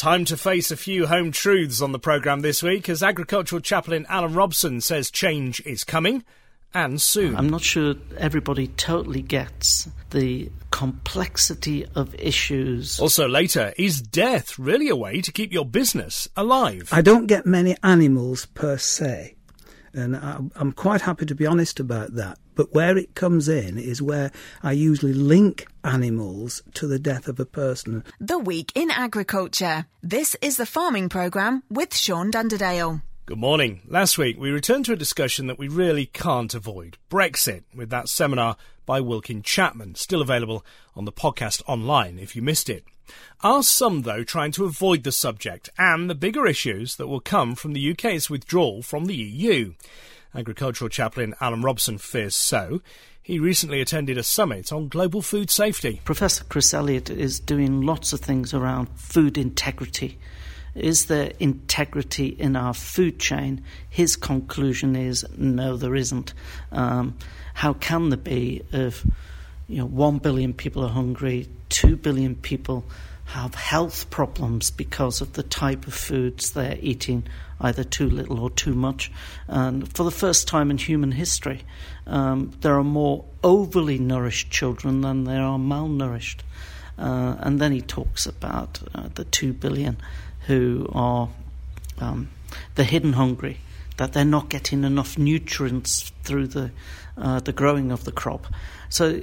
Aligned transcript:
Time 0.00 0.24
to 0.24 0.38
face 0.38 0.70
a 0.70 0.78
few 0.78 1.06
home 1.06 1.30
truths 1.30 1.82
on 1.82 1.92
the 1.92 1.98
programme 1.98 2.40
this 2.40 2.62
week 2.62 2.88
as 2.88 3.02
agricultural 3.02 3.60
chaplain 3.60 4.06
Alan 4.08 4.32
Robson 4.32 4.80
says 4.80 5.10
change 5.10 5.60
is 5.66 5.84
coming 5.84 6.24
and 6.72 6.98
soon. 6.98 7.36
I'm 7.36 7.50
not 7.50 7.60
sure 7.60 7.96
everybody 8.16 8.68
totally 8.68 9.20
gets 9.20 9.90
the 10.08 10.50
complexity 10.70 11.84
of 11.94 12.14
issues. 12.14 12.98
Also, 12.98 13.28
later, 13.28 13.74
is 13.76 14.00
death 14.00 14.58
really 14.58 14.88
a 14.88 14.96
way 14.96 15.20
to 15.20 15.30
keep 15.30 15.52
your 15.52 15.66
business 15.66 16.26
alive? 16.34 16.88
I 16.92 17.02
don't 17.02 17.26
get 17.26 17.44
many 17.44 17.76
animals 17.82 18.46
per 18.46 18.78
se, 18.78 19.36
and 19.94 20.16
I'm 20.54 20.72
quite 20.72 21.02
happy 21.02 21.26
to 21.26 21.34
be 21.34 21.46
honest 21.46 21.80
about 21.80 22.14
that. 22.14 22.38
But 22.54 22.74
where 22.74 22.96
it 22.98 23.14
comes 23.14 23.48
in 23.48 23.78
is 23.78 24.02
where 24.02 24.30
I 24.62 24.72
usually 24.72 25.14
link 25.14 25.66
animals 25.82 26.62
to 26.74 26.86
the 26.86 26.98
death 26.98 27.26
of 27.26 27.40
a 27.40 27.46
person. 27.46 28.04
The 28.20 28.38
Week 28.38 28.72
in 28.74 28.90
Agriculture. 28.90 29.86
This 30.02 30.36
is 30.42 30.56
the 30.58 30.66
farming 30.66 31.08
programme 31.08 31.62
with 31.70 31.94
Sean 31.94 32.30
Dunderdale. 32.30 33.02
Good 33.26 33.38
morning. 33.38 33.82
Last 33.86 34.18
week 34.18 34.38
we 34.38 34.50
returned 34.50 34.86
to 34.86 34.92
a 34.92 34.96
discussion 34.96 35.46
that 35.46 35.58
we 35.58 35.68
really 35.68 36.06
can't 36.06 36.52
avoid 36.52 36.98
Brexit, 37.08 37.62
with 37.74 37.88
that 37.90 38.08
seminar 38.08 38.56
by 38.90 39.00
Wilkin 39.00 39.40
Chapman, 39.40 39.94
still 39.94 40.20
available 40.20 40.64
on 40.96 41.04
the 41.04 41.12
podcast 41.12 41.62
online 41.68 42.18
if 42.18 42.34
you 42.34 42.42
missed 42.42 42.68
it. 42.68 42.82
Are 43.40 43.62
some, 43.62 44.02
though, 44.02 44.24
trying 44.24 44.50
to 44.50 44.64
avoid 44.64 45.04
the 45.04 45.12
subject 45.12 45.68
and 45.78 46.10
the 46.10 46.14
bigger 46.16 46.44
issues 46.44 46.96
that 46.96 47.06
will 47.06 47.20
come 47.20 47.54
from 47.54 47.72
the 47.72 47.92
UK's 47.92 48.28
withdrawal 48.28 48.82
from 48.82 49.04
the 49.04 49.14
EU? 49.14 49.74
Agricultural 50.34 50.88
chaplain 50.88 51.36
Alan 51.40 51.62
Robson 51.62 51.98
fears 51.98 52.34
so. 52.34 52.82
He 53.22 53.38
recently 53.38 53.80
attended 53.80 54.18
a 54.18 54.24
summit 54.24 54.72
on 54.72 54.88
global 54.88 55.22
food 55.22 55.52
safety. 55.52 56.00
Professor 56.02 56.42
Chris 56.42 56.74
Elliott 56.74 57.10
is 57.10 57.38
doing 57.38 57.82
lots 57.82 58.12
of 58.12 58.18
things 58.18 58.52
around 58.52 58.88
food 58.96 59.38
integrity. 59.38 60.18
Is 60.74 61.06
there 61.06 61.32
integrity 61.38 62.28
in 62.28 62.56
our 62.56 62.74
food 62.74 63.18
chain? 63.18 63.64
His 63.88 64.16
conclusion 64.16 64.96
is 64.96 65.26
no, 65.36 65.76
there 65.76 65.96
isn't. 65.96 66.32
Um, 66.72 67.16
how 67.54 67.72
can 67.74 68.10
there 68.10 68.16
be 68.16 68.62
if 68.72 69.04
you 69.68 69.78
know 69.78 69.86
one 69.86 70.18
billion 70.18 70.54
people 70.54 70.84
are 70.84 70.88
hungry, 70.88 71.48
two 71.68 71.96
billion 71.96 72.34
people 72.34 72.84
have 73.30 73.54
health 73.54 74.10
problems 74.10 74.70
because 74.72 75.20
of 75.20 75.34
the 75.34 75.42
type 75.44 75.86
of 75.86 75.94
foods 75.94 76.50
they're 76.50 76.78
eating, 76.80 77.22
either 77.60 77.84
too 77.84 78.10
little 78.10 78.40
or 78.40 78.50
too 78.50 78.74
much. 78.74 79.10
And 79.46 79.92
for 79.94 80.02
the 80.02 80.10
first 80.10 80.48
time 80.48 80.68
in 80.68 80.78
human 80.78 81.12
history, 81.12 81.62
um, 82.08 82.50
there 82.60 82.76
are 82.76 82.84
more 82.84 83.24
overly 83.44 83.98
nourished 83.98 84.50
children 84.50 85.02
than 85.02 85.24
there 85.24 85.42
are 85.42 85.58
malnourished. 85.58 86.40
Uh, 86.98 87.36
and 87.38 87.60
then 87.60 87.70
he 87.70 87.80
talks 87.80 88.26
about 88.26 88.80
uh, 88.94 89.08
the 89.14 89.24
two 89.24 89.52
billion 89.52 89.96
who 90.46 90.88
are 90.92 91.28
um, 91.98 92.30
the 92.74 92.84
hidden 92.84 93.14
hungry, 93.14 93.58
that 93.96 94.12
they're 94.12 94.24
not 94.24 94.48
getting 94.48 94.84
enough 94.84 95.18
nutrients 95.18 96.12
through 96.22 96.46
the 96.48 96.70
uh, 97.16 97.40
the 97.40 97.52
growing 97.52 97.92
of 97.92 98.04
the 98.04 98.12
crop. 98.12 98.46
So 98.88 99.20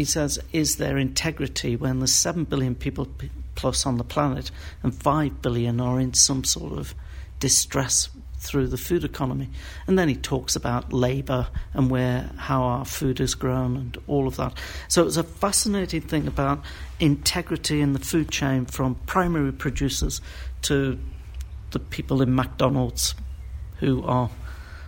he 0.00 0.04
says, 0.04 0.38
is 0.52 0.76
there 0.76 0.96
integrity 0.96 1.76
when 1.76 1.98
there's 1.98 2.14
7 2.14 2.44
billion 2.44 2.74
people 2.74 3.06
plus 3.54 3.84
on 3.84 3.98
the 3.98 4.04
planet 4.04 4.50
and 4.82 4.94
5 4.94 5.42
billion 5.42 5.80
are 5.80 6.00
in 6.00 6.14
some 6.14 6.44
sort 6.44 6.78
of 6.78 6.94
distress 7.38 8.08
through 8.40 8.66
the 8.66 8.76
food 8.76 9.04
economy? 9.04 9.48
And 9.86 9.98
then 9.98 10.08
he 10.08 10.16
talks 10.16 10.56
about 10.56 10.92
labour 10.92 11.48
and 11.72 11.90
where 11.90 12.30
how 12.36 12.62
our 12.62 12.84
food 12.84 13.20
is 13.20 13.34
grown 13.34 13.76
and 13.76 13.98
all 14.06 14.26
of 14.26 14.36
that. 14.36 14.54
So 14.88 15.06
it's 15.06 15.16
a 15.16 15.22
fascinating 15.22 16.00
thing 16.00 16.26
about 16.26 16.64
integrity 16.98 17.80
in 17.80 17.92
the 17.92 17.98
food 17.98 18.30
chain 18.30 18.66
from 18.66 18.96
primary 19.06 19.52
producers 19.52 20.20
to 20.62 20.98
the 21.70 21.78
people 21.78 22.20
in 22.22 22.34
McDonald's 22.34 23.14
who 23.78 24.02
are 24.04 24.30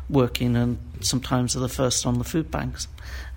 working 0.09 0.57
and 0.57 0.79
sometimes 1.01 1.57
are 1.57 1.61
the 1.61 1.69
first 1.69 2.05
on 2.07 2.19
the 2.19 2.25
food 2.25 2.51
banks. 2.51 2.89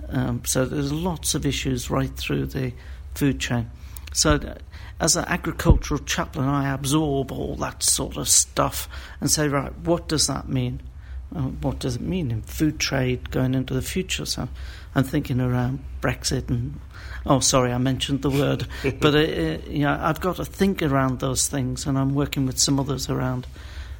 Um, 0.10 0.44
so 0.46 0.66
there's 0.66 0.92
lots 0.92 1.36
of 1.36 1.46
issues 1.46 1.90
right 1.90 2.12
through 2.16 2.48
the 2.48 2.74
food 3.14 3.40
chain. 3.40 3.70
So, 4.16 4.40
as 4.98 5.18
an 5.18 5.26
agricultural 5.26 6.00
chaplain, 6.00 6.48
I 6.48 6.74
absorb 6.74 7.34
all 7.34 7.58
that 7.58 7.84
sort 7.84 8.16
of 8.16 8.30
stuff 8.30 8.88
and 9.20 9.30
say, 9.30 9.50
right, 9.50 9.78
what 9.80 10.08
does 10.08 10.28
that 10.28 10.48
mean? 10.48 10.82
Uh, 11.36 11.42
what 11.42 11.80
does 11.80 11.98
it 11.98 12.02
mean 12.02 12.32
in 12.32 12.42
food 12.42 12.80
trade 12.80 13.30
going 13.30 13.54
into 13.54 13.74
the 13.74 13.82
future? 13.82 14.26
So, 14.26 14.48
I'm 14.96 15.04
thinking 15.04 15.42
around 15.42 15.84
Brexit 16.00 16.50
and 16.50 16.80
oh, 17.26 17.42
sorry, 17.42 17.74
I 17.74 17.78
mentioned 17.78 18.22
the 18.22 18.30
word, 18.30 18.66
but 19.02 19.16
uh, 19.16 19.18
uh, 19.18 19.58
you 19.68 19.80
know, 19.80 20.00
I've 20.02 20.22
got 20.22 20.38
to 20.38 20.46
think 20.46 20.82
around 20.82 21.20
those 21.20 21.50
things, 21.50 21.86
and 21.86 21.98
I'm 21.98 22.16
working 22.16 22.46
with 22.46 22.58
some 22.58 22.80
others 22.80 23.10
around 23.10 23.48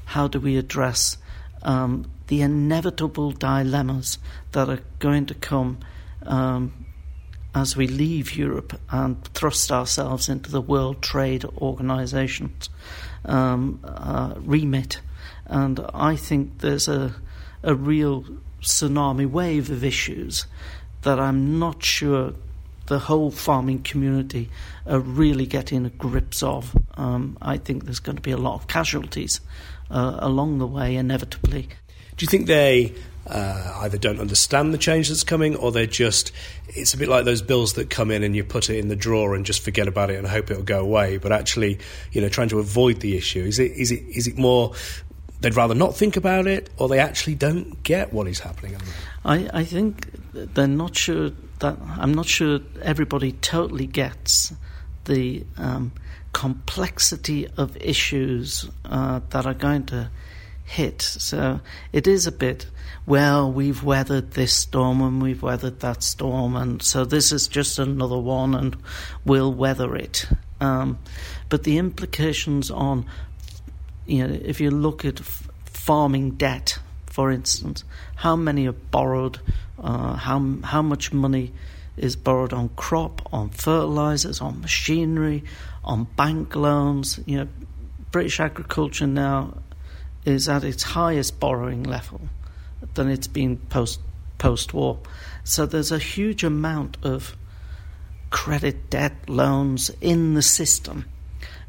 how 0.06 0.30
do 0.30 0.40
we 0.40 0.56
address 0.56 1.18
um, 1.64 2.10
the 2.28 2.42
inevitable 2.42 3.32
dilemmas 3.32 4.18
that 4.54 4.70
are 4.70 4.80
going 5.00 5.26
to 5.26 5.34
come 5.34 5.80
um, 6.26 6.86
as 7.56 7.78
we 7.78 7.88
leave 7.88 8.36
Europe 8.36 8.80
and 8.92 9.24
thrust 9.34 9.72
ourselves 9.72 10.28
into 10.28 10.52
the 10.52 10.62
World 10.62 11.02
Trade 11.02 11.46
Organization's 11.46 12.70
um, 13.24 13.80
uh, 13.86 14.34
remit. 14.38 15.00
And 15.46 15.80
I 15.94 16.18
think 16.18 16.60
there's 16.60 16.90
a, 16.90 17.16
a 17.64 17.74
real 17.74 18.26
tsunami 18.62 19.30
wave 19.30 19.72
of 19.72 19.86
issues 19.86 20.46
that 21.04 21.18
I'm 21.18 21.58
not 21.58 21.82
sure 21.82 22.34
the 22.88 23.00
whole 23.00 23.32
farming 23.32 23.84
community 23.84 24.50
are 24.86 25.00
really 25.00 25.46
getting 25.46 25.88
grips 25.98 26.44
of. 26.44 26.76
Um, 26.98 27.38
I 27.42 27.58
think 27.58 27.86
there's 27.86 28.00
going 28.00 28.18
to 28.18 28.22
be 28.22 28.32
a 28.32 28.38
lot 28.38 28.56
of 28.56 28.68
casualties 28.68 29.40
uh, 29.90 30.18
along 30.20 30.60
the 30.60 30.68
way, 30.68 30.96
inevitably. 30.96 31.70
Do 32.18 32.24
you 32.24 32.28
think 32.28 32.48
they 32.48 32.94
uh, 33.28 33.80
either 33.82 33.98
don't 33.98 34.20
understand 34.20 34.74
the 34.74 34.78
change 34.78 35.10
that's 35.10 35.24
coming 35.24 35.56
or 35.56 35.72
they're 35.72 35.86
just 35.86 36.32
it's 36.68 36.94
a 36.94 36.98
bit 36.98 37.10
like 37.10 37.26
those 37.26 37.42
bills 37.42 37.74
that 37.74 37.90
come 37.90 38.12
in 38.12 38.24
and 38.24 38.36
you 38.36 38.44
put 38.44 38.70
it 38.70 38.78
in 38.78 38.88
the 38.88 38.96
drawer 38.96 39.36
and 39.36 39.46
just 39.46 39.62
forget 39.62 39.88
about 39.88 40.10
it 40.10 40.16
and 40.18 40.28
hope 40.28 40.52
it'll 40.52 40.64
go 40.64 40.80
away. 40.80 41.18
But 41.18 41.32
actually 41.32 41.80
you 42.12 42.22
know 42.22 42.30
trying 42.30 42.50
to 42.50 42.60
avoid 42.60 43.00
the 43.02 43.18
issue 43.18 43.44
is 43.44 43.60
it 43.60 43.72
is 43.72 43.92
it 43.92 44.04
is 44.04 44.28
it 44.28 44.38
more 44.38 44.74
they'd 45.42 45.56
rather 45.56 45.76
not 45.76 45.96
think 45.96 46.18
about 46.18 46.48
it 46.48 46.70
or 46.78 46.88
they 46.88 47.00
actually 47.00 47.36
don't 47.36 47.84
get 47.84 48.14
what 48.14 48.28
is 48.28 48.40
happening 48.40 48.76
I, 49.24 49.50
I 49.54 49.64
think 49.64 50.10
they're 50.34 50.68
not 50.68 50.96
sure 50.96 51.32
that 51.60 51.78
I'm 51.98 52.14
not 52.14 52.26
sure 52.26 52.60
everybody 52.82 53.34
totally 53.34 53.88
gets 53.88 54.54
the 55.06 55.46
um, 55.58 55.92
complexity 56.34 57.48
of 57.58 57.78
issues 57.78 58.70
uh, 58.86 59.22
that 59.30 59.46
are 59.46 59.54
going 59.54 59.86
to 59.86 60.10
hit. 60.66 61.02
So 61.02 61.62
it 61.94 62.08
is 62.08 62.28
a 62.28 62.32
bit, 62.32 62.68
well, 63.06 63.52
we've 63.52 63.84
weathered 63.84 64.32
this 64.32 64.54
storm 64.54 65.02
and 65.02 65.22
we've 65.22 65.42
weathered 65.42 65.80
that 65.80 66.04
storm, 66.04 66.56
and 66.56 66.82
so 66.82 67.06
this 67.06 67.32
is 67.32 67.48
just 67.48 67.80
another 67.80 68.18
one 68.18 68.56
and 68.56 68.76
we'll 69.24 69.54
weather 69.54 69.96
it. 69.96 70.28
Um, 70.60 71.00
but 71.50 71.64
the 71.64 71.78
implications 71.78 72.72
on, 72.72 73.06
you 74.06 74.28
know, 74.28 74.40
if 74.44 74.60
you 74.60 74.72
look 74.72 75.06
at 75.06 75.20
f- 75.20 75.50
farming 75.66 76.32
debt, 76.32 76.80
for 77.06 77.32
instance, 77.32 77.84
how 78.16 78.36
many 78.36 78.68
are 78.68 78.74
borrowed, 78.74 79.40
uh, 79.80 80.16
how, 80.16 80.58
how 80.64 80.82
much 80.82 81.14
money 81.14 81.54
is 81.98 82.16
borrowed 82.16 82.54
on 82.54 82.70
crop, 82.70 83.22
on 83.32 83.50
fertilizers, 83.50 84.42
on 84.42 84.60
machinery, 84.62 85.44
on 85.84 86.06
bank 86.18 86.56
loans. 86.56 87.20
You 87.26 87.38
know, 87.38 87.48
British 88.12 88.40
agriculture 88.40 89.08
now 89.08 89.58
is 90.26 90.50
at 90.50 90.64
its 90.64 90.84
highest 90.84 91.40
borrowing 91.40 91.84
level 91.84 92.22
than 92.96 93.10
it's 93.10 93.28
been 93.28 93.58
post 93.58 94.00
post 94.38 94.74
war. 94.74 95.00
So 95.44 95.66
there's 95.66 95.92
a 95.92 96.00
huge 96.00 96.44
amount 96.44 96.98
of 97.04 97.36
credit 98.30 98.90
debt 98.90 99.30
loans 99.30 99.92
in 100.02 100.34
the 100.34 100.42
system. 100.42 101.06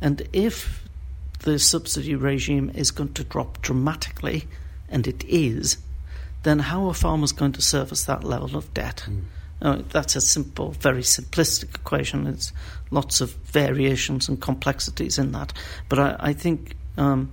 And 0.01 0.29
if 0.33 0.83
the 1.41 1.59
subsidy 1.59 2.15
regime 2.15 2.71
is 2.75 2.91
going 2.91 3.13
to 3.15 3.25
drop 3.25 3.63
dramatically, 3.63 4.49
and 4.89 5.07
it 5.07 5.25
is, 5.25 5.79
then 6.43 6.59
how 6.59 6.87
are 6.87 6.95
farmers 6.95 7.33
going 7.33 7.53
to 7.53 7.63
service 7.63 8.05
that 8.05 8.25
level 8.25 8.57
of 8.57 8.73
debt? 8.75 9.05
Mm. 9.07 9.23
Uh, 9.63 9.83
that's 9.91 10.17
a 10.17 10.21
simple, 10.21 10.73
very 10.73 11.01
simplistic 11.01 11.75
equation. 11.75 12.25
There's 12.25 12.53
lots 12.91 13.21
of 13.21 13.33
variations 13.33 14.29
and 14.29 14.41
complexities 14.41 15.19
in 15.19 15.33
that. 15.33 15.53
But 15.89 15.99
I, 15.99 16.17
I 16.19 16.33
think 16.35 16.77
um, 16.99 17.33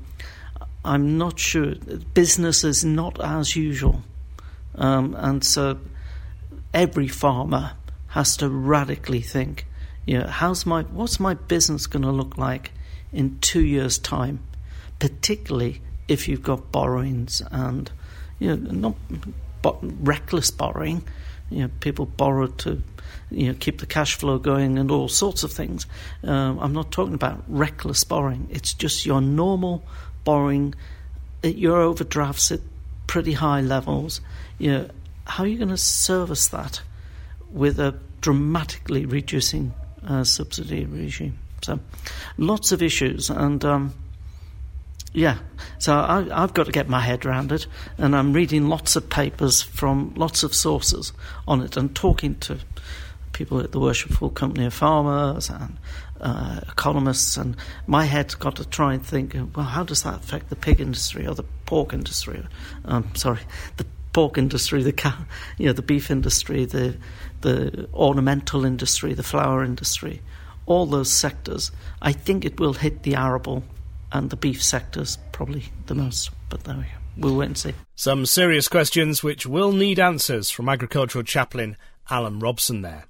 I'm 0.85 1.17
not 1.17 1.39
sure. 1.39 1.75
Business 2.13 2.63
is 2.63 2.83
not 2.83 3.23
as 3.23 3.55
usual. 3.55 4.03
Um, 4.75 5.15
and 5.17 5.43
so 5.43 5.79
every 6.73 7.07
farmer 7.07 7.73
has 8.07 8.35
to 8.37 8.49
radically 8.49 9.21
think, 9.21 9.65
you 10.05 10.19
know, 10.19 10.27
how's 10.27 10.65
my, 10.65 10.83
what's 10.83 11.19
my 11.19 11.33
business 11.35 11.87
going 11.87 12.03
to 12.03 12.11
look 12.11 12.37
like 12.37 12.71
in 13.11 13.39
two 13.39 13.63
years' 13.63 13.97
time, 13.97 14.39
particularly 14.99 15.81
if 16.07 16.27
you've 16.27 16.43
got 16.43 16.71
borrowings 16.71 17.41
and, 17.51 17.89
you 18.39 18.55
know, 18.55 18.71
not 18.71 18.95
reckless 19.81 20.51
borrowing, 20.51 21.03
You 21.49 21.63
know, 21.63 21.69
people 21.79 22.05
borrow 22.05 22.47
to 22.47 22.81
you 23.29 23.47
know, 23.47 23.55
keep 23.59 23.79
the 23.79 23.85
cash 23.85 24.15
flow 24.15 24.37
going 24.37 24.77
and 24.77 24.91
all 24.91 25.07
sorts 25.07 25.43
of 25.43 25.51
things. 25.51 25.85
Um, 26.23 26.59
I'm 26.59 26.73
not 26.73 26.91
talking 26.91 27.13
about 27.13 27.43
reckless 27.47 28.03
borrowing. 28.03 28.47
It's 28.51 28.73
just 28.73 29.05
your 29.05 29.21
normal 29.21 29.83
borrowing. 30.23 30.75
Your 31.43 31.81
overdrafts 31.81 32.51
at 32.51 32.61
pretty 33.07 33.33
high 33.33 33.61
levels. 33.61 34.21
You 34.57 34.71
know, 34.71 34.89
how 35.25 35.43
are 35.43 35.47
you 35.47 35.57
going 35.57 35.69
to 35.69 35.77
service 35.77 36.47
that 36.47 36.81
with 37.51 37.79
a 37.79 37.99
dramatically 38.21 39.05
reducing 39.05 39.73
uh, 40.07 40.23
subsidy 40.23 40.85
regime? 40.85 41.37
So, 41.61 41.79
lots 42.37 42.71
of 42.71 42.81
issues, 42.81 43.29
and 43.29 43.63
um, 43.63 43.93
yeah, 45.13 45.37
so 45.79 45.95
I, 45.95 46.23
have 46.41 46.53
got 46.53 46.65
to 46.65 46.71
get 46.71 46.89
my 46.89 46.99
head 46.99 47.25
around 47.25 47.51
it, 47.51 47.67
and 47.97 48.15
I'm 48.15 48.33
reading 48.33 48.67
lots 48.67 48.95
of 48.95 49.09
papers 49.09 49.61
from 49.61 50.13
lots 50.15 50.43
of 50.43 50.53
sources 50.53 51.13
on 51.47 51.61
it, 51.61 51.77
and 51.77 51.95
talking 51.95 52.35
to 52.41 52.59
people 53.31 53.59
at 53.59 53.71
the 53.71 53.79
Worshipful 53.79 54.31
Company 54.31 54.65
of 54.65 54.73
Farmers 54.73 55.49
and 55.49 55.77
uh, 56.23 56.61
economists, 56.69 57.37
and 57.37 57.55
my 57.85 58.05
head's 58.05 58.33
got 58.33 58.55
to 58.55 58.65
try 58.65 58.93
and 58.93 59.05
think, 59.05 59.35
well, 59.55 59.65
how 59.65 59.83
does 59.83 60.03
that 60.03 60.15
affect 60.15 60.49
the 60.49 60.55
pig 60.55 60.79
industry 60.79 61.27
or 61.27 61.35
the 61.35 61.43
pork 61.65 61.93
industry? 61.93 62.41
Um, 62.85 63.11
sorry, 63.13 63.41
the 63.77 63.85
pork 64.13 64.37
industry, 64.37 64.81
the 64.81 64.93
cow, 64.93 65.17
you 65.57 65.67
know, 65.67 65.73
the 65.73 65.81
beef 65.81 66.09
industry, 66.09 66.65
the 66.65 66.95
the 67.41 67.89
ornamental 67.93 68.63
industry, 68.63 69.13
the 69.13 69.23
flower 69.23 69.63
industry, 69.65 70.21
all 70.65 70.85
those 70.85 71.11
sectors. 71.11 71.71
I 72.01 72.13
think 72.13 72.45
it 72.45 72.57
will 72.57 72.73
hit 72.73 73.03
the 73.03 73.15
arable 73.15 73.63
and 74.13 74.29
the 74.29 74.37
beef 74.37 74.63
sectors 74.63 75.17
probably 75.33 75.65
the 75.87 75.95
most. 75.95 76.29
But 76.49 76.63
there 76.63 76.75
we 76.75 76.83
go. 76.83 76.89
We'll 77.17 77.35
wait 77.35 77.47
and 77.47 77.57
see. 77.57 77.73
Some 77.95 78.25
serious 78.25 78.69
questions 78.69 79.23
which 79.23 79.45
will 79.45 79.73
need 79.73 79.99
answers 79.99 80.49
from 80.49 80.69
agricultural 80.69 81.25
chaplain 81.25 81.75
Alan 82.09 82.39
Robson 82.39 82.81
there. 82.81 83.05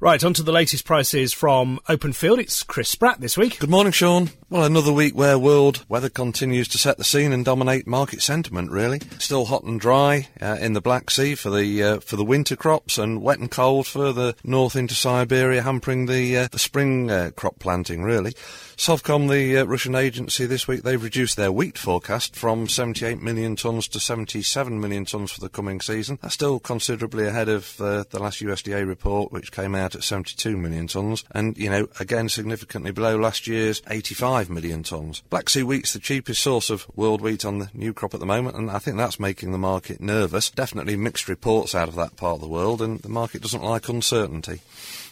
Right, 0.00 0.22
on 0.22 0.34
to 0.34 0.42
the 0.42 0.52
latest 0.52 0.84
prices 0.84 1.32
from 1.32 1.80
Openfield. 1.88 2.38
It's 2.38 2.62
Chris 2.62 2.88
Spratt 2.88 3.20
this 3.20 3.36
week. 3.36 3.58
Good 3.58 3.70
morning, 3.70 3.92
Sean. 3.92 4.30
Well, 4.52 4.64
another 4.64 4.92
week 4.92 5.14
where 5.16 5.38
world 5.38 5.82
weather 5.88 6.10
continues 6.10 6.68
to 6.68 6.78
set 6.78 6.98
the 6.98 7.04
scene 7.04 7.32
and 7.32 7.42
dominate 7.42 7.86
market 7.86 8.20
sentiment. 8.20 8.70
Really, 8.70 9.00
still 9.18 9.46
hot 9.46 9.62
and 9.62 9.80
dry 9.80 10.28
uh, 10.42 10.58
in 10.60 10.74
the 10.74 10.82
Black 10.82 11.10
Sea 11.10 11.34
for 11.34 11.48
the 11.48 11.82
uh, 11.82 12.00
for 12.00 12.16
the 12.16 12.24
winter 12.24 12.54
crops, 12.54 12.98
and 12.98 13.22
wet 13.22 13.38
and 13.38 13.50
cold 13.50 13.86
further 13.86 14.34
north 14.44 14.76
into 14.76 14.94
Siberia, 14.94 15.62
hampering 15.62 16.04
the 16.04 16.36
uh, 16.36 16.48
the 16.52 16.58
spring 16.58 17.10
uh, 17.10 17.30
crop 17.34 17.60
planting. 17.60 18.02
Really, 18.02 18.34
SovEcon, 18.76 19.30
the 19.30 19.58
uh, 19.58 19.64
Russian 19.64 19.94
agency, 19.94 20.44
this 20.44 20.68
week 20.68 20.82
they've 20.82 21.02
reduced 21.02 21.36
their 21.36 21.52
wheat 21.52 21.78
forecast 21.78 22.36
from 22.36 22.68
78 22.68 23.22
million 23.22 23.56
tonnes 23.56 23.88
to 23.90 24.00
77 24.00 24.80
million 24.80 25.06
tonnes 25.06 25.30
for 25.30 25.40
the 25.40 25.48
coming 25.48 25.80
season. 25.80 26.18
That's 26.20 26.34
still 26.34 26.60
considerably 26.60 27.26
ahead 27.26 27.48
of 27.48 27.80
uh, 27.80 28.04
the 28.10 28.20
last 28.20 28.42
USDA 28.42 28.86
report, 28.86 29.32
which 29.32 29.50
came 29.50 29.74
out 29.74 29.94
at 29.94 30.02
72 30.02 30.58
million 30.58 30.88
tonnes, 30.88 31.24
and 31.30 31.56
you 31.56 31.70
know 31.70 31.88
again 32.00 32.28
significantly 32.28 32.90
below 32.90 33.16
last 33.16 33.46
year's 33.46 33.80
85 33.88 34.41
million 34.50 34.82
tonnes. 34.82 35.22
Black 35.30 35.48
Sea 35.48 35.62
wheat's 35.62 35.92
the 35.92 35.98
cheapest 35.98 36.42
source 36.42 36.70
of 36.70 36.86
world 36.96 37.20
wheat 37.20 37.44
on 37.44 37.58
the 37.58 37.70
new 37.74 37.92
crop 37.92 38.14
at 38.14 38.20
the 38.20 38.26
moment, 38.26 38.56
and 38.56 38.70
I 38.70 38.78
think 38.78 38.96
that's 38.96 39.20
making 39.20 39.52
the 39.52 39.58
market 39.58 40.00
nervous. 40.00 40.50
Definitely 40.50 40.96
mixed 40.96 41.28
reports 41.28 41.74
out 41.74 41.88
of 41.88 41.94
that 41.96 42.16
part 42.16 42.36
of 42.36 42.40
the 42.40 42.48
world, 42.48 42.82
and 42.82 43.00
the 43.00 43.08
market 43.08 43.42
doesn't 43.42 43.62
like 43.62 43.88
uncertainty. 43.88 44.60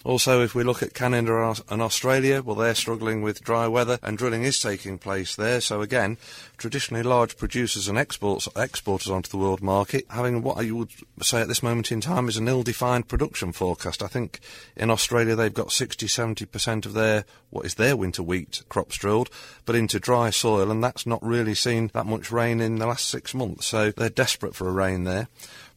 Also, 0.02 0.42
if 0.42 0.54
we 0.54 0.64
look 0.64 0.82
at 0.82 0.94
Canada 0.94 1.54
and 1.68 1.82
Australia, 1.82 2.40
well, 2.40 2.56
they're 2.56 2.74
struggling 2.74 3.20
with 3.20 3.44
dry 3.44 3.68
weather 3.68 3.98
and 4.02 4.16
drilling 4.16 4.44
is 4.44 4.58
taking 4.58 4.96
place 4.96 5.36
there. 5.36 5.60
So 5.60 5.82
again, 5.82 6.16
traditionally 6.56 7.02
large 7.02 7.36
producers 7.36 7.86
and 7.86 7.98
exports, 7.98 8.48
exporters 8.56 9.10
onto 9.10 9.30
the 9.30 9.36
world 9.36 9.60
market 9.62 10.06
having 10.08 10.40
what 10.40 10.64
you 10.64 10.76
would 10.76 10.90
say 11.20 11.42
at 11.42 11.48
this 11.48 11.62
moment 11.62 11.92
in 11.92 12.00
time 12.00 12.28
is 12.28 12.38
an 12.38 12.48
ill-defined 12.48 13.08
production 13.08 13.52
forecast. 13.52 14.02
I 14.02 14.06
think 14.06 14.40
in 14.74 14.90
Australia 14.90 15.34
they've 15.36 15.52
got 15.52 15.70
60, 15.70 16.06
70% 16.06 16.86
of 16.86 16.94
their, 16.94 17.26
what 17.50 17.66
is 17.66 17.74
their 17.74 17.94
winter 17.94 18.22
wheat 18.22 18.62
crops 18.70 18.96
drilled, 18.96 19.28
but 19.66 19.76
into 19.76 20.00
dry 20.00 20.30
soil 20.30 20.70
and 20.70 20.82
that's 20.82 21.06
not 21.06 21.22
really 21.22 21.54
seen 21.54 21.90
that 21.92 22.06
much 22.06 22.32
rain 22.32 22.62
in 22.62 22.76
the 22.76 22.86
last 22.86 23.10
six 23.10 23.34
months. 23.34 23.66
So 23.66 23.90
they're 23.90 24.08
desperate 24.08 24.54
for 24.54 24.66
a 24.66 24.72
rain 24.72 25.04
there. 25.04 25.28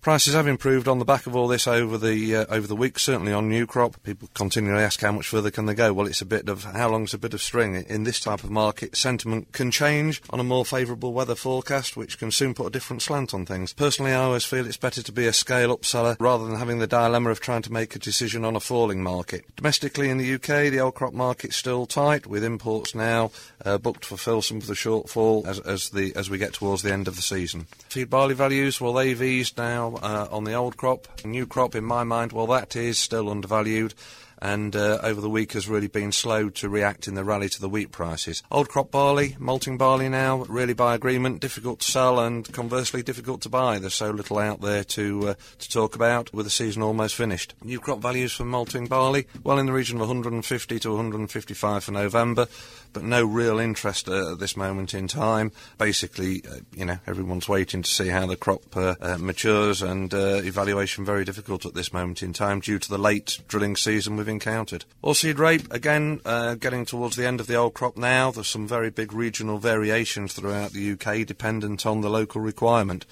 Prices 0.04 0.34
have 0.34 0.48
improved 0.48 0.90
on 0.90 1.00
the 1.00 1.06
back 1.06 1.28
of 1.28 1.34
all 1.34 1.48
this 1.48 1.66
over 1.66 1.98
the 1.98 2.36
uh, 2.36 2.46
over 2.50 2.68
the 2.68 2.76
week. 2.76 3.00
Certainly 3.00 3.32
on 3.32 3.48
new 3.48 3.66
crop, 3.66 4.04
people 4.04 4.28
continually 4.34 4.84
ask 4.84 5.00
how 5.00 5.14
much 5.14 5.30
further 5.30 5.50
can 5.50 5.66
they 5.66 5.74
go. 5.74 5.94
Well, 5.94 6.08
it's 6.08 6.22
a 6.22 6.26
bit 6.26 6.50
of 6.50 6.66
how 6.66 6.90
long's 6.90 7.14
a 7.14 7.18
bit 7.18 7.34
of 7.34 7.42
string 7.42 7.76
in 7.88 8.04
this 8.04 8.20
type 8.20 8.44
of 8.44 8.52
market. 8.52 8.98
Sentiment 8.98 9.54
can 9.54 9.72
change 9.72 10.22
on 10.30 10.42
a 10.42 10.44
more 10.44 10.66
favourable 10.66 11.14
weather 11.14 11.36
forecast, 11.36 11.96
which 11.96 12.20
can 12.20 12.32
soon 12.32 12.54
put 12.54 12.68
a 12.68 12.70
different 12.70 13.02
slant 13.02 13.34
on 13.34 13.46
things. 13.46 13.72
Personally, 13.72 14.12
I 14.12 14.24
always 14.24 14.44
feel 14.44 14.68
it's 14.68 14.76
better 14.76 15.02
to 15.02 15.12
be 15.14 15.26
a 15.26 15.32
scale-up 15.32 15.86
seller 15.86 16.18
rather 16.20 16.46
than 16.46 16.58
having 16.58 16.80
the 16.80 16.86
dilemma 16.88 17.30
of 17.30 17.40
trying 17.40 17.62
to 17.62 17.72
make 17.72 17.96
a 17.96 18.00
decision 18.00 18.44
on 18.44 18.58
a 18.58 18.60
falling 18.60 19.02
market. 19.02 19.46
Domestically 19.56 20.10
in 20.10 20.18
the 20.18 20.34
UK, 20.34 20.70
the 20.70 20.82
old 20.82 20.96
crop 20.96 21.14
market's 21.14 21.56
still 21.56 21.86
tight, 21.86 22.28
with 22.28 22.44
imports 22.44 22.94
now 22.94 23.32
uh, 23.64 23.78
booked 23.78 24.02
to 24.02 24.10
fulfil 24.10 24.42
some 24.42 24.58
of 24.58 24.68
the 24.68 24.74
shortfall 24.74 25.48
as, 25.48 25.62
as 25.62 25.92
the 25.92 26.14
as 26.18 26.30
we 26.30 26.38
get 26.38 26.52
towards 26.52 26.82
the 26.82 26.92
end 26.92 27.08
of 27.08 27.16
the 27.16 27.22
season. 27.22 27.68
Feed 27.88 28.10
barley 28.10 28.36
values, 28.36 28.82
well, 28.82 28.92
they've 28.92 29.22
eased 29.22 29.58
now 29.58 29.93
uh, 30.02 30.28
on 30.32 30.44
the 30.44 30.54
old 30.54 30.78
crop. 30.78 31.08
New 31.26 31.46
crop, 31.46 31.76
in 31.76 31.84
my 31.84 32.04
mind, 32.04 32.32
well, 32.32 32.48
that 32.48 32.76
is 32.76 32.98
still 32.98 33.30
undervalued 33.30 33.94
and 34.44 34.76
uh, 34.76 35.00
over 35.02 35.22
the 35.22 35.30
week 35.30 35.54
has 35.54 35.70
really 35.70 35.88
been 35.88 36.12
slow 36.12 36.50
to 36.50 36.68
react 36.68 37.08
in 37.08 37.16
the 37.16 37.24
rally 37.24 37.48
to 37.48 37.62
the 37.62 37.70
wheat 37.70 37.94
prices. 37.94 38.44
Old 38.52 38.68
crop 38.68 38.92
barley, 38.92 39.38
malting 39.40 39.78
barley 39.78 40.10
now, 40.10 40.44
really 40.50 40.74
by 40.74 40.96
agreement, 40.96 41.40
difficult 41.40 41.80
to 41.80 41.90
sell 41.90 42.20
and 42.20 42.52
conversely 42.52 43.02
difficult 43.02 43.42
to 43.42 43.50
buy. 43.50 43.80
There's 43.80 43.94
so 43.94 44.12
little 44.12 44.38
out 44.38 44.60
there 44.60 44.84
to 44.84 45.30
uh, 45.30 45.34
to 45.60 45.70
talk 45.70 45.96
about 45.96 46.34
with 46.34 46.46
the 46.46 46.50
season 46.50 46.82
almost 46.82 47.16
finished. 47.16 47.56
New 47.64 47.80
crop 47.80 48.02
values 48.02 48.34
for 48.34 48.44
malting 48.44 48.88
barley, 48.88 49.28
well 49.46 49.60
in 49.60 49.66
the 49.66 49.72
region 49.72 49.96
of 49.96 50.02
150 50.02 50.78
to 50.78 50.90
155 50.90 51.84
for 51.86 51.92
November, 51.94 52.48
but 52.92 53.04
no 53.04 53.24
real 53.24 53.60
interest 53.60 54.10
uh, 54.10 54.34
at 54.34 54.40
this 54.40 54.58
moment 54.58 54.94
in 54.94 55.08
time. 55.08 55.54
Basically, 55.78 56.44
uh, 56.46 56.58
you 56.76 56.84
know, 56.84 56.98
everyone's 57.08 57.48
waiting 57.48 57.82
to 57.82 57.90
see 57.90 58.10
how 58.10 58.26
the 58.26 58.36
crop 58.36 58.76
uh, 58.76 58.96
uh, 59.00 59.18
matures 59.18 59.82
and 59.82 60.14
evaluation 60.14 61.06
very 61.06 61.24
difficult 61.24 61.66
at 61.66 61.76
this 61.76 61.94
moment 61.94 62.22
in 62.22 62.34
time 62.34 62.60
due 62.60 62.78
to 62.78 62.90
the 62.90 62.98
late 62.98 63.40
drilling 63.48 63.78
season 63.78 64.18
we've 64.18 64.33
encountered. 64.34 64.84
Oilseed 65.02 65.38
rape, 65.38 65.72
again, 65.72 66.20
uh, 66.26 66.56
getting 66.56 66.86
towards 66.86 67.16
the 67.16 67.26
end 67.26 67.40
of 67.40 67.48
the 67.48 67.56
old 67.56 67.74
crop 67.74 67.96
now. 67.96 68.32
There's 68.32 68.50
some 68.50 68.68
very 68.68 68.90
big 68.90 69.14
regional 69.14 69.60
variations 69.60 70.34
throughout 70.34 70.72
the 70.74 70.92
UK 70.92 71.26
dependent 71.26 71.86
on 71.86 72.02
the 72.02 72.10
local 72.10 72.42
requirement. 72.42 73.06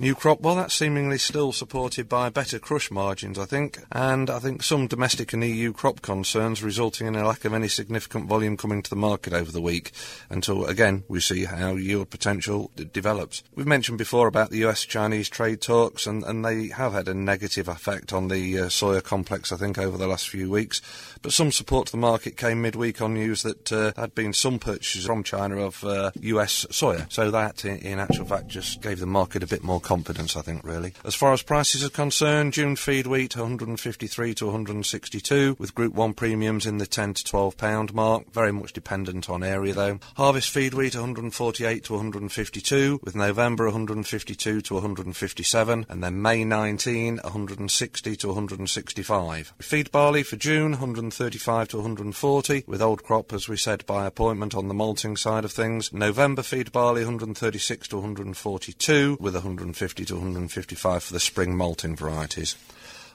New 0.00 0.14
crop, 0.14 0.40
well, 0.40 0.54
that's 0.54 0.72
seemingly 0.72 1.18
still 1.18 1.52
supported 1.52 2.08
by 2.08 2.30
better 2.30 2.58
crush 2.58 2.90
margins, 2.90 3.38
I 3.38 3.44
think, 3.44 3.80
and 3.92 4.30
I 4.30 4.38
think 4.38 4.62
some 4.62 4.86
domestic 4.86 5.34
and 5.34 5.44
EU 5.44 5.74
crop 5.74 6.00
concerns 6.00 6.62
resulting 6.62 7.06
in 7.06 7.16
a 7.16 7.26
lack 7.28 7.44
of 7.44 7.52
any 7.52 7.68
significant 7.68 8.26
volume 8.26 8.56
coming 8.56 8.80
to 8.82 8.88
the 8.88 8.96
market 8.96 9.34
over 9.34 9.52
the 9.52 9.60
week 9.60 9.92
until, 10.30 10.64
again, 10.64 11.04
we 11.08 11.20
see 11.20 11.44
how 11.44 11.74
yield 11.74 12.08
potential 12.08 12.70
d- 12.76 12.88
develops. 12.90 13.42
We've 13.54 13.66
mentioned 13.66 13.98
before 13.98 14.26
about 14.26 14.48
the 14.48 14.64
US 14.64 14.86
Chinese 14.86 15.28
trade 15.28 15.60
talks, 15.60 16.06
and, 16.06 16.24
and 16.24 16.46
they 16.46 16.68
have 16.68 16.94
had 16.94 17.06
a 17.06 17.12
negative 17.12 17.68
effect 17.68 18.10
on 18.10 18.28
the 18.28 18.58
uh, 18.58 18.64
soya 18.68 19.02
complex, 19.02 19.52
I 19.52 19.58
think, 19.58 19.76
over 19.76 19.98
the 19.98 20.06
last 20.06 20.30
few 20.30 20.48
weeks. 20.48 20.80
But 21.20 21.34
some 21.34 21.52
support 21.52 21.88
to 21.88 21.92
the 21.92 21.98
market 21.98 22.38
came 22.38 22.62
midweek 22.62 23.02
on 23.02 23.12
news 23.12 23.42
that 23.42 23.70
uh, 23.70 23.76
there 23.76 23.92
had 23.98 24.14
been 24.14 24.32
some 24.32 24.58
purchases 24.58 25.04
from 25.04 25.24
China 25.24 25.58
of 25.58 25.84
uh, 25.84 26.10
US 26.22 26.64
soya. 26.70 27.04
So 27.12 27.30
that, 27.30 27.66
in, 27.66 27.76
in 27.80 27.98
actual 27.98 28.24
fact, 28.24 28.48
just 28.48 28.80
gave 28.80 28.98
the 28.98 29.04
market 29.04 29.42
a 29.42 29.46
bit 29.46 29.62
more 29.62 29.78
confidence, 29.90 30.36
I 30.36 30.42
think, 30.42 30.62
really. 30.62 30.92
As 31.04 31.16
far 31.16 31.32
as 31.32 31.42
prices 31.42 31.82
are 31.82 31.90
concerned, 31.90 32.52
June 32.52 32.76
feed 32.76 33.08
wheat 33.08 33.34
153 33.34 34.34
to 34.34 34.46
162, 34.46 35.56
with 35.58 35.74
Group 35.74 35.94
1 35.94 36.12
premiums 36.14 36.64
in 36.64 36.78
the 36.78 36.86
10 36.86 37.14
to 37.14 37.24
12 37.24 37.56
pound 37.56 37.92
mark, 37.92 38.32
very 38.32 38.52
much 38.52 38.72
dependent 38.72 39.28
on 39.28 39.42
area 39.42 39.74
though. 39.74 39.98
Harvest 40.14 40.48
feed 40.48 40.74
wheat 40.74 40.94
148 40.94 41.82
to 41.82 41.92
152, 41.94 43.00
with 43.02 43.16
November 43.16 43.64
152 43.64 44.60
to 44.60 44.74
157, 44.74 45.86
and 45.88 46.04
then 46.04 46.22
May 46.22 46.44
19 46.44 47.16
160 47.24 48.16
to 48.16 48.28
165. 48.28 49.54
Feed 49.58 49.90
barley 49.90 50.22
for 50.22 50.36
June 50.36 50.70
135 50.70 51.66
to 51.66 51.76
140, 51.78 52.62
with 52.68 52.80
old 52.80 53.02
crop, 53.02 53.32
as 53.32 53.48
we 53.48 53.56
said, 53.56 53.84
by 53.86 54.06
appointment 54.06 54.54
on 54.54 54.68
the 54.68 54.74
malting 54.74 55.16
side 55.16 55.44
of 55.44 55.50
things. 55.50 55.92
November 55.92 56.44
feed 56.44 56.70
barley 56.70 57.00
136 57.00 57.88
to 57.88 57.96
142, 57.96 59.16
with 59.18 59.34
150 59.34 59.79
150 59.80 60.04
to 60.04 60.14
155 60.14 61.02
for 61.02 61.12
the 61.14 61.20
spring 61.20 61.56
malting 61.56 61.96
varieties. 61.96 62.54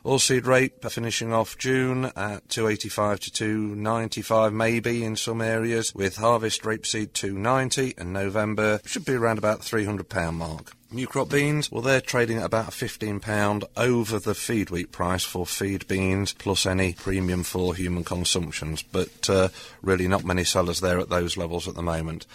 Oilseed 0.03 0.45
rape 0.45 0.83
finishing 0.89 1.31
off 1.31 1.57
June 1.57 2.05
at 2.15 2.49
285 2.49 3.19
to 3.21 3.31
295 3.31 4.53
maybe 4.53 5.03
in 5.03 5.15
some 5.15 5.41
areas, 5.41 5.93
with 5.93 6.17
harvest 6.17 6.63
rapeseed 6.63 7.13
290 7.13 7.93
and 7.97 8.13
November 8.13 8.79
should 8.85 9.05
be 9.05 9.13
around 9.13 9.37
about 9.37 9.61
the 9.61 9.77
£300 9.77 10.33
mark. 10.33 10.73
New 10.91 11.05
crop 11.07 11.29
beans, 11.29 11.71
well, 11.71 11.81
they're 11.81 12.01
trading 12.01 12.37
at 12.37 12.45
about 12.45 12.71
£15 12.71 13.63
over 13.77 14.19
the 14.19 14.35
feed 14.35 14.69
wheat 14.71 14.91
price 14.91 15.23
for 15.23 15.45
feed 15.45 15.87
beans, 15.87 16.33
plus 16.33 16.65
any 16.65 16.93
premium 16.93 17.43
for 17.43 17.75
human 17.75 18.03
consumptions, 18.03 18.81
but 18.81 19.29
uh, 19.29 19.49
really 19.81 20.07
not 20.07 20.23
many 20.23 20.43
sellers 20.43 20.79
there 20.81 20.99
at 20.99 21.09
those 21.09 21.37
levels 21.37 21.67
at 21.67 21.75
the 21.75 21.83
moment. 21.83 22.25